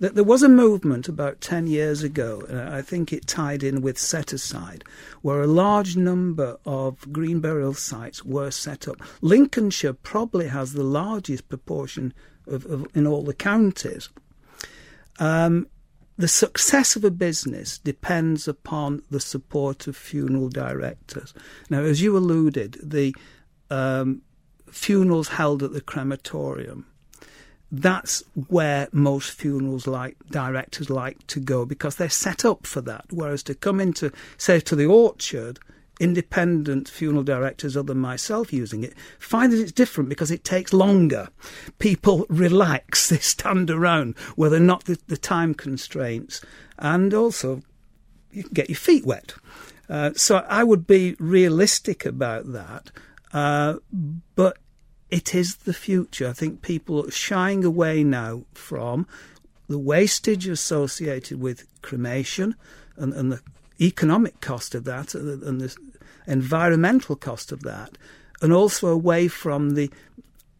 That 0.00 0.14
there 0.14 0.24
was 0.24 0.42
a 0.42 0.48
movement 0.48 1.08
about 1.08 1.40
10 1.40 1.68
years 1.68 2.02
ago, 2.02 2.42
and 2.48 2.58
I 2.58 2.82
think 2.82 3.12
it 3.12 3.26
tied 3.26 3.62
in 3.62 3.80
with 3.80 3.96
set 3.96 4.32
aside, 4.32 4.84
where 5.22 5.40
a 5.40 5.46
large 5.46 5.96
number 5.96 6.58
of 6.66 7.10
green 7.12 7.40
burial 7.40 7.74
sites 7.74 8.24
were 8.24 8.50
set 8.50 8.88
up. 8.88 9.00
Lincolnshire 9.22 9.94
probably 9.94 10.48
has 10.48 10.72
the 10.72 10.82
largest 10.82 11.48
proportion 11.48 12.12
of, 12.46 12.66
of 12.66 12.88
in 12.94 13.06
all 13.06 13.22
the 13.22 13.32
counties. 13.34 14.10
Um, 15.18 15.68
the 16.16 16.28
success 16.28 16.96
of 16.96 17.04
a 17.04 17.10
business 17.10 17.78
depends 17.78 18.48
upon 18.48 19.02
the 19.10 19.20
support 19.20 19.86
of 19.86 19.96
funeral 19.96 20.48
directors. 20.48 21.34
Now, 21.68 21.80
as 21.80 22.00
you 22.00 22.16
alluded, 22.16 22.78
the 22.82 23.14
um, 23.70 24.22
funerals 24.70 25.28
held 25.28 25.62
at 25.62 25.72
the 25.72 25.80
crematorium 25.80 26.86
that's 27.70 28.22
where 28.48 28.88
most 28.92 29.32
funerals 29.32 29.86
like 29.86 30.16
directors 30.30 30.88
like 30.88 31.26
to 31.26 31.40
go 31.40 31.64
because 31.64 31.96
they're 31.96 32.08
set 32.08 32.44
up 32.44 32.66
for 32.66 32.80
that. 32.82 33.06
Whereas 33.10 33.42
to 33.44 33.54
come 33.54 33.80
into, 33.80 34.12
say, 34.36 34.60
to 34.60 34.76
the 34.76 34.86
orchard, 34.86 35.58
independent 35.98 36.88
funeral 36.88 37.22
directors 37.22 37.76
other 37.76 37.94
than 37.94 37.98
myself 37.98 38.52
using 38.52 38.84
it 38.84 38.94
find 39.18 39.52
that 39.52 39.60
it's 39.60 39.72
different 39.72 40.08
because 40.08 40.30
it 40.30 40.44
takes 40.44 40.72
longer. 40.72 41.28
People 41.78 42.26
relax, 42.30 43.08
they 43.10 43.18
stand 43.18 43.70
around 43.70 44.16
where 44.36 44.50
they're 44.50 44.60
not 44.60 44.84
the, 44.84 44.98
the 45.06 45.16
time 45.16 45.54
constraints, 45.54 46.40
and 46.78 47.14
also 47.14 47.62
you 48.30 48.42
can 48.44 48.52
get 48.52 48.68
your 48.68 48.76
feet 48.76 49.06
wet. 49.06 49.34
Uh, 49.88 50.10
so 50.14 50.44
I 50.48 50.64
would 50.64 50.86
be 50.86 51.16
realistic 51.18 52.04
about 52.04 52.52
that, 52.52 52.90
uh, 53.32 53.76
but 54.34 54.58
it 55.10 55.34
is 55.34 55.56
the 55.56 55.72
future. 55.72 56.28
I 56.28 56.32
think 56.32 56.62
people 56.62 57.06
are 57.06 57.10
shying 57.10 57.64
away 57.64 58.02
now 58.02 58.44
from 58.52 59.06
the 59.68 59.78
wastage 59.78 60.46
associated 60.46 61.40
with 61.40 61.66
cremation 61.82 62.56
and, 62.96 63.12
and 63.12 63.32
the 63.32 63.40
economic 63.80 64.40
cost 64.40 64.74
of 64.74 64.84
that 64.84 65.14
and 65.14 65.60
the, 65.60 65.76
environmental 66.26 67.14
cost 67.16 67.52
of 67.52 67.62
that, 67.62 67.96
and 68.42 68.52
also 68.52 68.88
away 68.88 69.28
from 69.28 69.74
the 69.74 69.90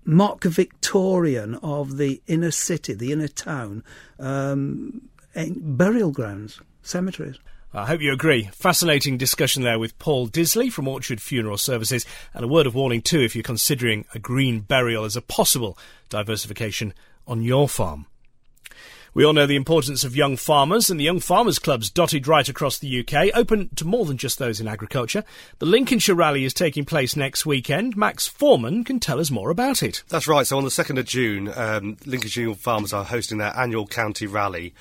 mock 0.05 0.45
Victorian 0.45 1.57
of 1.57 1.97
the 1.97 2.23
inner 2.27 2.53
city, 2.53 2.95
the 2.95 3.13
inner 3.13 3.29
town, 3.29 3.83
um, 4.19 5.03
burial 5.35 6.13
grounds, 6.13 6.61
cemeteries. 6.83 7.39
I 7.75 7.85
hope 7.85 8.01
you 8.01 8.13
agree. 8.13 8.49
Fascinating 8.53 9.19
discussion 9.19 9.63
there 9.63 9.79
with 9.79 9.99
Paul 9.99 10.29
Disley 10.29 10.73
from 10.73 10.89
Orchard 10.89 11.21
Funeral 11.21 11.59
Services, 11.59 12.07
and 12.33 12.45
a 12.45 12.49
word 12.49 12.67
of 12.67 12.75
warning 12.75 13.03
too 13.03 13.21
if 13.21 13.35
you're 13.35 13.43
considering 13.43 14.07
a 14.15 14.19
green 14.19 14.61
burial 14.61 15.05
as 15.05 15.17
a 15.17 15.21
possible 15.21 15.77
diversification 16.09 16.95
on 17.27 17.43
your 17.43 17.69
farm. 17.69 18.07
We 19.17 19.25
all 19.25 19.33
know 19.33 19.47
the 19.47 19.57
importance 19.57 20.05
of 20.05 20.15
young 20.15 20.37
farmers, 20.37 20.91
and 20.91 21.01
the 21.01 21.05
Young 21.05 21.21
Farmers 21.21 21.59
Clubs 21.59 21.89
dotted 21.89 22.29
right 22.29 22.47
across 22.47 22.77
the 22.77 23.01
UK, 23.01 23.31
open 23.35 23.71
to 23.77 23.87
more 23.87 24.05
than 24.05 24.19
just 24.19 24.39
those 24.39 24.61
in 24.61 24.69
agriculture. 24.69 25.25
The 25.59 25.65
Lincolnshire 25.65 26.15
Rally 26.15 26.45
is 26.45 26.53
taking 26.53 26.85
place 26.85 27.17
next 27.17 27.47
weekend. 27.47 27.97
Max 27.97 28.27
Foreman 28.27 28.85
can 28.85 29.01
tell 29.01 29.19
us 29.19 29.31
more 29.31 29.49
about 29.49 29.83
it. 29.83 30.03
That's 30.11 30.29
right. 30.29 30.47
So 30.47 30.59
on 30.59 30.65
the 30.65 30.69
2nd 30.69 30.99
of 30.99 31.07
June, 31.07 31.51
um, 31.57 31.97
Lincolnshire 32.05 32.45
Young 32.45 32.57
Farmers 32.57 32.93
are 32.93 33.05
hosting 33.05 33.39
their 33.39 33.57
annual 33.57 33.87
county 33.87 34.27
rally 34.27 34.75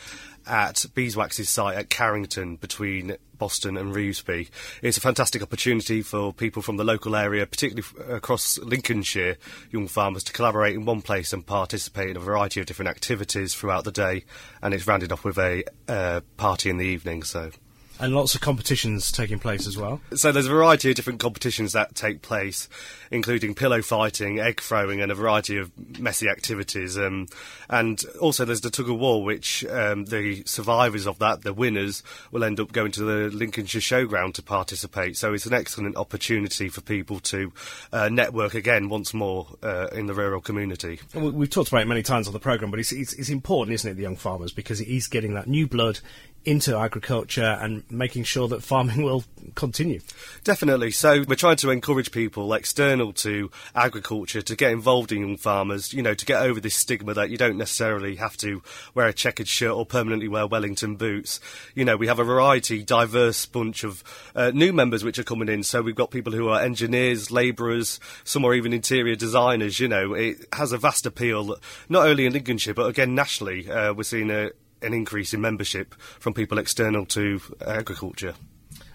at 0.45 0.85
Beeswax's 0.93 1.49
site 1.49 1.77
at 1.77 1.89
Carrington 1.89 2.57
between 2.57 3.15
Boston 3.37 3.77
and 3.77 3.93
Revesby. 3.93 4.49
It's 4.81 4.97
a 4.97 5.01
fantastic 5.01 5.41
opportunity 5.41 6.01
for 6.01 6.33
people 6.33 6.61
from 6.61 6.77
the 6.77 6.83
local 6.83 7.15
area, 7.15 7.45
particularly 7.45 8.15
across 8.15 8.57
Lincolnshire, 8.59 9.37
young 9.71 9.87
farmers 9.87 10.23
to 10.25 10.33
collaborate 10.33 10.75
in 10.75 10.85
one 10.85 11.01
place 11.01 11.33
and 11.33 11.45
participate 11.45 12.09
in 12.09 12.17
a 12.17 12.21
variety 12.21 12.59
of 12.59 12.65
different 12.65 12.89
activities 12.89 13.53
throughout 13.53 13.83
the 13.83 13.91
day. 13.91 14.23
And 14.61 14.73
it's 14.73 14.87
rounded 14.87 15.11
off 15.11 15.23
with 15.23 15.37
a 15.37 15.63
uh, 15.87 16.21
party 16.37 16.69
in 16.69 16.77
the 16.77 16.85
evening. 16.85 17.23
So. 17.23 17.51
And 17.97 18.13
lots 18.13 18.35
of 18.35 18.41
competitions 18.41 19.09
taking 19.09 19.39
place 19.39 19.65
as 19.65 19.77
well. 19.77 20.01
So 20.15 20.33
there's 20.33 20.47
a 20.47 20.51
variety 20.51 20.89
of 20.89 20.95
different 20.95 21.21
competitions 21.21 21.71
that 21.71 21.95
take 21.95 22.21
place, 22.21 22.67
including 23.09 23.55
pillow 23.55 23.81
fighting, 23.81 24.37
egg 24.37 24.59
throwing, 24.59 24.99
and 25.01 25.13
a 25.13 25.15
variety 25.15 25.57
of 25.57 25.71
messy 25.97 26.27
activities. 26.27 26.97
Um, 26.97 27.27
and 27.69 28.03
also 28.19 28.43
there's 28.43 28.59
the 28.59 28.69
tug 28.69 28.89
of 28.89 28.99
war, 28.99 29.23
which 29.23 29.65
um, 29.67 30.05
the 30.05 30.43
survivors 30.45 31.07
of 31.07 31.19
that, 31.19 31.43
the 31.43 31.53
winners, 31.53 32.03
will 32.31 32.43
end 32.43 32.59
up 32.59 32.73
going 32.73 32.91
to 32.91 33.03
the 33.03 33.35
Lincolnshire 33.35 33.79
Showground 33.79 34.33
to 34.33 34.43
participate. 34.43 35.15
So 35.15 35.33
it's 35.33 35.45
an 35.45 35.53
excellent 35.53 35.95
opportunity 35.95 36.67
for 36.67 36.81
people 36.81 37.21
to 37.21 37.53
uh, 37.93 38.09
network 38.09 38.55
again 38.55 38.89
once 38.89 39.13
more 39.13 39.47
uh, 39.63 39.87
in 39.93 40.07
the 40.07 40.13
rural 40.13 40.41
community. 40.41 40.99
We- 41.13 41.29
We've 41.29 41.49
talked 41.49 41.69
about 41.69 41.83
it 41.83 41.87
many 41.87 42.03
times 42.03 42.27
on 42.27 42.33
the 42.33 42.39
programme, 42.39 42.71
but 42.71 42.79
it's, 42.81 42.91
it's, 42.91 43.13
it's 43.13 43.29
important, 43.29 43.73
isn't 43.75 43.89
it, 43.91 43.93
the 43.93 44.01
young 44.03 44.17
farmers, 44.17 44.51
because 44.51 44.81
it 44.81 44.89
is 44.89 45.07
getting 45.07 45.33
that 45.35 45.47
new 45.47 45.65
blood 45.65 45.99
into 46.45 46.77
agriculture 46.77 47.57
and 47.59 47.83
making 47.89 48.23
sure 48.23 48.47
that 48.47 48.63
farming 48.63 49.03
will 49.03 49.23
continue. 49.55 49.99
Definitely. 50.43 50.91
So 50.91 51.23
we're 51.27 51.35
trying 51.35 51.57
to 51.57 51.71
encourage 51.71 52.11
people 52.11 52.53
external 52.53 53.13
to 53.13 53.51
agriculture 53.75 54.41
to 54.41 54.55
get 54.55 54.71
involved 54.71 55.11
in 55.11 55.21
young 55.21 55.37
farmers, 55.37 55.93
you 55.93 56.01
know, 56.01 56.13
to 56.13 56.25
get 56.25 56.41
over 56.41 56.59
this 56.59 56.75
stigma 56.75 57.13
that 57.15 57.29
you 57.29 57.37
don't 57.37 57.57
necessarily 57.57 58.15
have 58.15 58.37
to 58.37 58.61
wear 58.93 59.07
a 59.07 59.13
checkered 59.13 59.47
shirt 59.47 59.71
or 59.71 59.85
permanently 59.85 60.27
wear 60.27 60.47
Wellington 60.47 60.95
boots. 60.95 61.39
You 61.73 61.85
know, 61.85 61.97
we 61.97 62.07
have 62.07 62.19
a 62.19 62.23
variety, 62.23 62.83
diverse 62.83 63.45
bunch 63.45 63.83
of 63.83 64.03
uh, 64.35 64.51
new 64.53 64.71
members 64.71 65.03
which 65.03 65.19
are 65.19 65.23
coming 65.23 65.49
in. 65.49 65.63
So 65.63 65.81
we've 65.81 65.95
got 65.95 66.11
people 66.11 66.33
who 66.33 66.49
are 66.49 66.61
engineers, 66.61 67.31
labourers, 67.31 67.99
some 68.23 68.45
are 68.45 68.53
even 68.53 68.73
interior 68.73 69.15
designers. 69.15 69.79
You 69.79 69.87
know, 69.87 70.13
it 70.13 70.37
has 70.53 70.71
a 70.71 70.77
vast 70.77 71.05
appeal, 71.05 71.55
not 71.89 72.07
only 72.07 72.25
in 72.25 72.33
Lincolnshire, 72.33 72.73
but 72.73 72.87
again 72.87 73.15
nationally. 73.15 73.69
Uh, 73.69 73.93
we're 73.93 74.03
seeing 74.03 74.31
a 74.31 74.51
an 74.81 74.93
increase 74.93 75.33
in 75.33 75.41
membership 75.41 75.95
from 75.95 76.33
people 76.33 76.57
external 76.57 77.05
to 77.07 77.41
agriculture. 77.65 78.35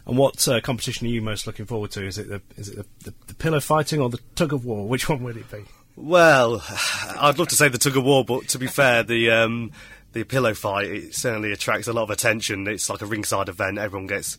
And 0.07 0.19
what 0.19 0.47
uh, 0.49 0.61
competition 0.61 1.07
are 1.07 1.11
you 1.11 1.23
most 1.23 1.47
looking 1.47 1.67
forward 1.67 1.91
to? 1.93 2.07
Is 2.07 2.19
it 2.19 2.29
the 2.29 2.43
is 2.57 2.69
it 2.69 2.77
the, 2.77 3.11
the, 3.11 3.15
the 3.29 3.35
pillow 3.35 3.61
fighting 3.61 4.01
or 4.01 4.09
the 4.09 4.21
tug 4.35 4.53
of 4.53 4.65
war? 4.65 4.87
Which 4.89 5.09
one 5.09 5.23
would 5.23 5.37
it 5.37 5.51
be? 5.51 5.65
Well, 5.97 6.65
I'd 7.19 7.39
love 7.39 7.49
to 7.49 7.57
say 7.57 7.69
the 7.69 7.79
tug 7.79 7.97
of 7.97 8.05
war, 8.05 8.25
but 8.25 8.49
to 8.49 8.59
be 8.59 8.67
fair, 8.67 9.03
the 9.03 9.31
um, 9.31 9.73
the 10.13 10.25
pillow 10.25 10.55
fight 10.55 10.87
it 10.87 11.15
certainly 11.15 11.53
attracts 11.53 11.89
a 11.89 11.93
lot 11.93 12.05
of 12.05 12.11
attention. 12.11 12.67
It's 12.67 12.89
like 12.89 13.03
a 13.03 13.07
ringside 13.07 13.49
event. 13.49 13.79
Everyone 13.79 14.07
gets 14.07 14.39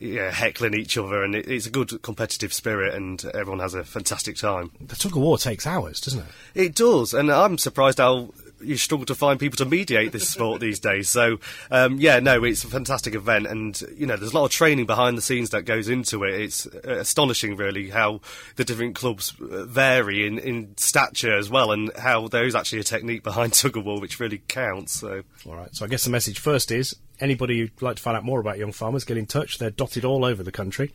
yeah, 0.00 0.30
heckling 0.32 0.74
each 0.74 0.98
other, 0.98 1.22
and 1.22 1.34
it, 1.34 1.48
it's 1.48 1.66
a 1.66 1.70
good 1.70 2.02
competitive 2.02 2.52
spirit, 2.52 2.94
and 2.94 3.24
everyone 3.34 3.60
has 3.60 3.74
a 3.74 3.84
fantastic 3.84 4.36
time. 4.36 4.72
The 4.80 4.96
tug 4.96 5.12
of 5.12 5.22
war 5.22 5.38
takes 5.38 5.66
hours, 5.66 6.00
doesn't 6.00 6.20
it? 6.20 6.26
It 6.54 6.74
does, 6.74 7.14
and 7.14 7.30
I'm 7.30 7.58
surprised 7.58 7.98
how 7.98 8.30
you 8.62 8.76
struggle 8.76 9.06
to 9.06 9.14
find 9.14 9.38
people 9.38 9.56
to 9.58 9.64
mediate 9.64 10.12
this 10.12 10.28
sport 10.28 10.60
these 10.60 10.78
days. 10.78 11.08
So 11.08 11.38
um, 11.70 11.98
yeah, 11.98 12.20
no, 12.20 12.44
it's 12.44 12.64
a 12.64 12.68
fantastic 12.68 13.14
event, 13.14 13.46
and 13.46 13.80
you 13.96 14.06
know, 14.06 14.16
there's 14.16 14.32
a 14.32 14.36
lot 14.36 14.44
of 14.44 14.50
training 14.50 14.86
behind 14.86 15.16
the 15.16 15.22
scenes 15.22 15.50
that 15.50 15.64
goes 15.64 15.88
into 15.88 16.24
it. 16.24 16.40
It's 16.40 16.66
uh, 16.66 16.98
astonishing, 17.00 17.56
really, 17.56 17.90
how 17.90 18.20
the 18.56 18.64
different 18.64 18.94
clubs 18.94 19.34
uh, 19.40 19.64
vary 19.64 20.26
in, 20.26 20.38
in 20.38 20.76
stature 20.76 21.36
as 21.36 21.50
well, 21.50 21.72
and 21.72 21.90
how 21.96 22.28
there 22.28 22.44
is 22.44 22.54
actually 22.54 22.80
a 22.80 22.84
technique 22.84 23.22
behind 23.22 23.52
tug 23.54 23.76
of 23.76 23.84
war 23.84 24.00
which 24.00 24.20
really 24.20 24.42
counts. 24.48 24.92
So 24.92 25.22
all 25.46 25.56
right, 25.56 25.74
so 25.74 25.84
I 25.84 25.88
guess 25.88 26.04
the 26.04 26.10
message 26.10 26.38
first 26.38 26.70
is 26.70 26.96
anybody 27.20 27.58
who'd 27.58 27.80
like 27.80 27.96
to 27.96 28.02
find 28.02 28.16
out 28.16 28.24
more 28.24 28.40
about 28.40 28.58
young 28.58 28.72
farmers, 28.72 29.04
get 29.04 29.16
in 29.16 29.26
touch. 29.26 29.58
They're 29.58 29.70
dotted 29.70 30.04
all 30.04 30.24
over 30.24 30.42
the 30.42 30.52
country. 30.52 30.92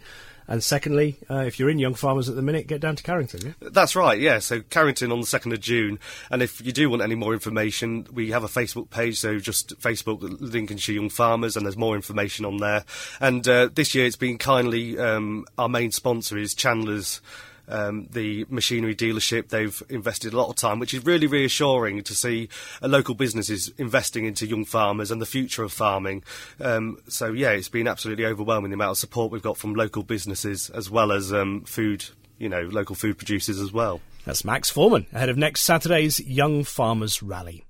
And 0.47 0.63
secondly, 0.63 1.17
uh, 1.29 1.39
if 1.39 1.59
you're 1.59 1.69
in 1.69 1.79
Young 1.79 1.93
Farmers 1.93 2.29
at 2.29 2.35
the 2.35 2.41
minute, 2.41 2.67
get 2.67 2.79
down 2.79 2.95
to 2.95 3.03
Carrington. 3.03 3.41
Yeah? 3.47 3.69
That's 3.71 3.95
right, 3.95 4.19
yeah. 4.19 4.39
So 4.39 4.61
Carrington 4.61 5.11
on 5.11 5.19
the 5.19 5.25
2nd 5.25 5.53
of 5.53 5.59
June. 5.59 5.99
And 6.31 6.41
if 6.41 6.65
you 6.65 6.71
do 6.71 6.89
want 6.89 7.01
any 7.01 7.15
more 7.15 7.33
information, 7.33 8.07
we 8.13 8.31
have 8.31 8.43
a 8.43 8.47
Facebook 8.47 8.89
page. 8.89 9.19
So 9.19 9.39
just 9.39 9.77
Facebook 9.79 10.19
Lincolnshire 10.21 10.95
Young 10.95 11.09
Farmers, 11.09 11.57
and 11.57 11.65
there's 11.65 11.77
more 11.77 11.95
information 11.95 12.45
on 12.45 12.57
there. 12.57 12.85
And 13.19 13.47
uh, 13.47 13.69
this 13.73 13.93
year 13.93 14.05
it's 14.05 14.15
been 14.15 14.37
kindly, 14.37 14.97
um, 14.97 15.45
our 15.57 15.69
main 15.69 15.91
sponsor 15.91 16.37
is 16.37 16.53
Chandler's 16.53 17.21
um, 17.67 18.07
the 18.11 18.45
machinery 18.49 18.95
dealership. 18.95 19.49
They've 19.49 19.81
invested 19.89 20.33
a 20.33 20.37
lot 20.37 20.49
of 20.49 20.55
time, 20.55 20.79
which 20.79 20.93
is 20.93 21.05
really 21.05 21.27
reassuring 21.27 22.03
to 22.03 22.15
see 22.15 22.49
a 22.81 22.87
local 22.87 23.15
businesses 23.15 23.71
investing 23.77 24.25
into 24.25 24.47
young 24.47 24.65
farmers 24.65 25.11
and 25.11 25.21
the 25.21 25.25
future 25.25 25.63
of 25.63 25.71
farming. 25.71 26.23
Um, 26.59 26.99
so 27.07 27.31
yeah, 27.31 27.51
it's 27.51 27.69
been 27.69 27.87
absolutely 27.87 28.25
overwhelming 28.25 28.71
the 28.71 28.75
amount 28.75 28.91
of 28.91 28.97
support 28.97 29.31
we've 29.31 29.41
got 29.41 29.57
from 29.57 29.75
local 29.75 30.03
businesses 30.03 30.69
as 30.69 30.89
well 30.89 31.11
as 31.11 31.33
um, 31.33 31.61
food, 31.61 32.05
you 32.37 32.49
know, 32.49 32.61
local 32.63 32.95
food 32.95 33.17
producers 33.17 33.59
as 33.59 33.71
well. 33.71 34.01
That's 34.25 34.43
Max 34.43 34.69
Foreman 34.69 35.07
ahead 35.13 35.29
of 35.29 35.37
next 35.37 35.61
Saturday's 35.61 36.19
Young 36.19 36.63
Farmers 36.63 37.23
Rally. 37.23 37.66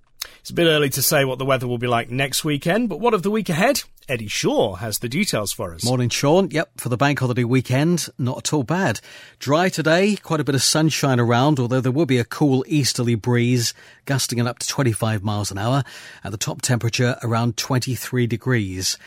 It's 0.47 0.51
a 0.53 0.55
bit 0.55 0.67
early 0.67 0.89
to 0.91 1.01
say 1.01 1.25
what 1.25 1.39
the 1.39 1.45
weather 1.45 1.67
will 1.67 1.77
be 1.77 1.88
like 1.88 2.10
next 2.10 2.45
weekend, 2.45 2.88
but 2.88 3.01
what 3.01 3.13
of 3.13 3.21
the 3.21 3.29
week 3.29 3.49
ahead? 3.49 3.83
Eddie 4.07 4.29
Shaw 4.29 4.75
has 4.75 4.99
the 4.99 5.10
details 5.10 5.51
for 5.51 5.73
us. 5.73 5.83
Morning, 5.83 6.07
Sean. 6.07 6.49
Yep, 6.51 6.69
for 6.77 6.88
the 6.88 6.95
bank 6.95 7.19
holiday 7.19 7.43
weekend, 7.43 8.07
not 8.17 8.38
at 8.38 8.53
all 8.53 8.63
bad. 8.63 9.01
Dry 9.39 9.67
today, 9.67 10.15
quite 10.15 10.39
a 10.39 10.45
bit 10.45 10.55
of 10.55 10.63
sunshine 10.63 11.19
around, 11.19 11.60
although 11.60 11.81
there 11.81 11.91
will 11.91 12.05
be 12.05 12.17
a 12.17 12.23
cool 12.23 12.63
easterly 12.65 13.15
breeze, 13.15 13.73
gusting 14.05 14.39
at 14.39 14.47
up 14.47 14.60
to 14.60 14.67
25 14.69 15.21
miles 15.21 15.51
an 15.51 15.57
hour, 15.57 15.83
and 16.23 16.33
the 16.33 16.38
top 16.38 16.62
temperature 16.62 17.17
around 17.23 17.57
23 17.57 18.25
degrees. 18.25 18.97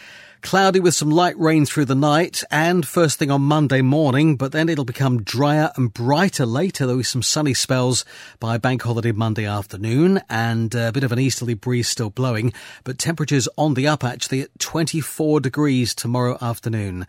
Cloudy 0.42 0.80
with 0.80 0.94
some 0.94 1.10
light 1.10 1.38
rain 1.38 1.66
through 1.66 1.84
the 1.84 1.94
night 1.94 2.42
and 2.50 2.86
first 2.86 3.18
thing 3.18 3.30
on 3.30 3.42
Monday 3.42 3.82
morning, 3.82 4.36
but 4.36 4.52
then 4.52 4.68
it'll 4.68 4.86
become 4.86 5.22
drier 5.22 5.70
and 5.76 5.92
brighter 5.92 6.46
later. 6.46 6.86
There'll 6.86 7.00
be 7.00 7.04
some 7.04 7.22
sunny 7.22 7.52
spells 7.52 8.04
by 8.38 8.56
bank 8.56 8.82
holiday 8.82 9.12
Monday 9.12 9.44
afternoon 9.44 10.20
and 10.30 10.74
a 10.74 10.92
bit 10.92 11.04
of 11.04 11.12
an 11.12 11.18
easterly 11.18 11.54
breeze 11.54 11.88
still 11.88 12.10
blowing, 12.10 12.52
but 12.84 12.98
temperatures 12.98 13.48
on 13.58 13.74
the 13.74 13.86
up 13.86 14.02
actually 14.02 14.40
at 14.40 14.58
24 14.58 15.40
degrees 15.40 15.94
tomorrow 15.94 16.38
afternoon. 16.40 17.06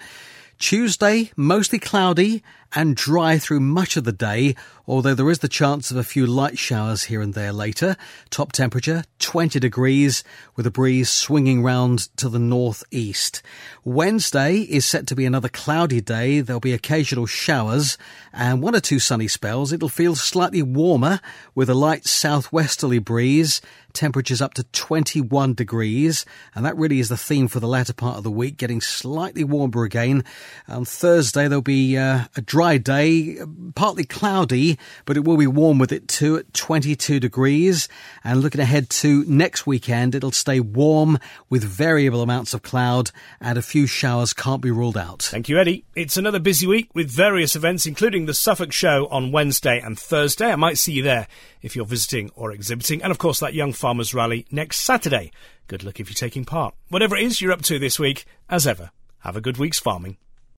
Tuesday, 0.60 1.32
mostly 1.36 1.80
cloudy 1.80 2.44
and 2.74 2.96
dry 2.96 3.38
through 3.38 3.60
much 3.60 3.98
of 3.98 4.04
the 4.04 4.12
day, 4.12 4.56
although 4.88 5.14
there 5.14 5.30
is 5.30 5.40
the 5.40 5.48
chance 5.48 5.92
of 5.92 5.98
a 5.98 6.04
few 6.04 6.26
light 6.26 6.58
showers 6.58 7.04
here 7.04 7.22
and 7.22 7.34
there 7.34 7.54
later. 7.54 7.96
Top 8.30 8.52
temperature 8.52 9.04
20 9.20 9.60
degrees 9.60 10.24
with 10.56 10.66
a 10.66 10.72
breeze 10.72 11.10
swinging 11.10 11.64
round 11.64 12.00
to 12.18 12.30
the 12.30 12.40
northeast. 12.40 13.42
Wednesday 13.84 14.58
is 14.58 14.86
set 14.86 15.08
to 15.08 15.16
be 15.16 15.26
another 15.26 15.50
cloudy 15.50 16.02
day. 16.02 16.42
There'll 16.42 16.60
be 16.60 16.74
occasional 16.74 17.26
showers 17.26 17.98
and 18.34 18.62
one 18.62 18.76
or 18.76 18.80
two 18.80 19.00
sunny 19.00 19.28
spells. 19.28 19.72
It'll 19.72 19.90
feel 19.90 20.16
slightly 20.16 20.64
warmer 20.64 21.20
with 21.56 21.70
a 21.70 21.76
light 21.76 22.06
southwesterly 22.06 23.00
breeze 23.00 23.62
temperatures 23.94 24.42
up 24.42 24.54
to 24.56 24.64
21 24.64 25.54
degrees, 25.54 26.26
and 26.56 26.66
that 26.66 26.78
really 26.78 27.00
is 27.00 27.10
the 27.10 27.18
theme 27.18 27.48
for 27.48 27.60
the 27.60 27.68
latter 27.68 27.94
part 27.94 28.18
of 28.18 28.24
the 28.24 28.32
week, 28.32 28.58
getting 28.58 28.82
slightly 28.82 29.44
warmer 29.44 29.84
again. 29.84 30.24
On 30.68 30.86
Thursday, 30.86 31.48
there'll 31.48 31.62
be 31.62 31.98
uh, 31.98 32.26
a 32.36 32.42
dry 32.42 32.61
dry 32.62 32.78
day, 32.78 33.40
partly 33.74 34.04
cloudy, 34.04 34.78
but 35.06 35.18
it 35.18 35.26
will 35.26 35.36
be 35.36 35.48
warm 35.48 35.80
with 35.80 35.92
it 35.92 36.08
too 36.08 36.38
at 36.38 36.54
22 36.54 37.20
degrees. 37.20 37.90
And 38.24 38.40
looking 38.40 38.62
ahead 38.62 38.88
to 39.02 39.26
next 39.26 39.66
weekend, 39.66 40.14
it'll 40.14 40.32
stay 40.32 40.60
warm 40.60 41.18
with 41.50 41.64
variable 41.64 42.22
amounts 42.22 42.54
of 42.54 42.62
cloud 42.62 43.10
and 43.40 43.58
a 43.58 43.64
few 43.64 43.88
showers 43.88 44.32
can't 44.32 44.62
be 44.62 44.70
ruled 44.70 44.96
out. 44.96 45.24
Thank 45.24 45.50
you, 45.50 45.58
Eddie. 45.58 45.86
It's 45.96 46.18
another 46.18 46.38
busy 46.38 46.68
week 46.68 46.94
with 46.94 47.10
various 47.10 47.56
events, 47.56 47.88
including 47.88 48.28
the 48.28 48.36
Suffolk 48.36 48.72
Show 48.72 49.08
on 49.10 49.32
Wednesday 49.32 49.82
and 49.84 49.98
Thursday. 49.98 50.52
I 50.52 50.56
might 50.56 50.78
see 50.78 50.92
you 50.92 51.02
there 51.02 51.28
if 51.64 51.76
you're 51.76 51.84
visiting 51.84 52.30
or 52.36 52.52
exhibiting. 52.52 53.02
And 53.02 53.10
of 53.10 53.18
course, 53.18 53.40
that 53.40 53.56
Young 53.56 53.74
Farmers 53.74 54.14
Rally 54.14 54.46
next 54.52 54.82
Saturday. 54.82 55.32
Good 55.66 55.84
luck 55.84 56.00
if 56.00 56.10
you're 56.10 56.14
taking 56.14 56.46
part. 56.46 56.76
Whatever 56.90 57.18
it 57.18 57.24
is 57.24 57.42
you're 57.42 57.54
up 57.54 57.64
to 57.64 57.80
this 57.80 57.98
week, 57.98 58.24
as 58.52 58.68
ever, 58.68 58.92
have 59.22 59.36
a 59.36 59.42
good 59.42 59.58
week's 59.58 59.80
farming. 59.80 60.18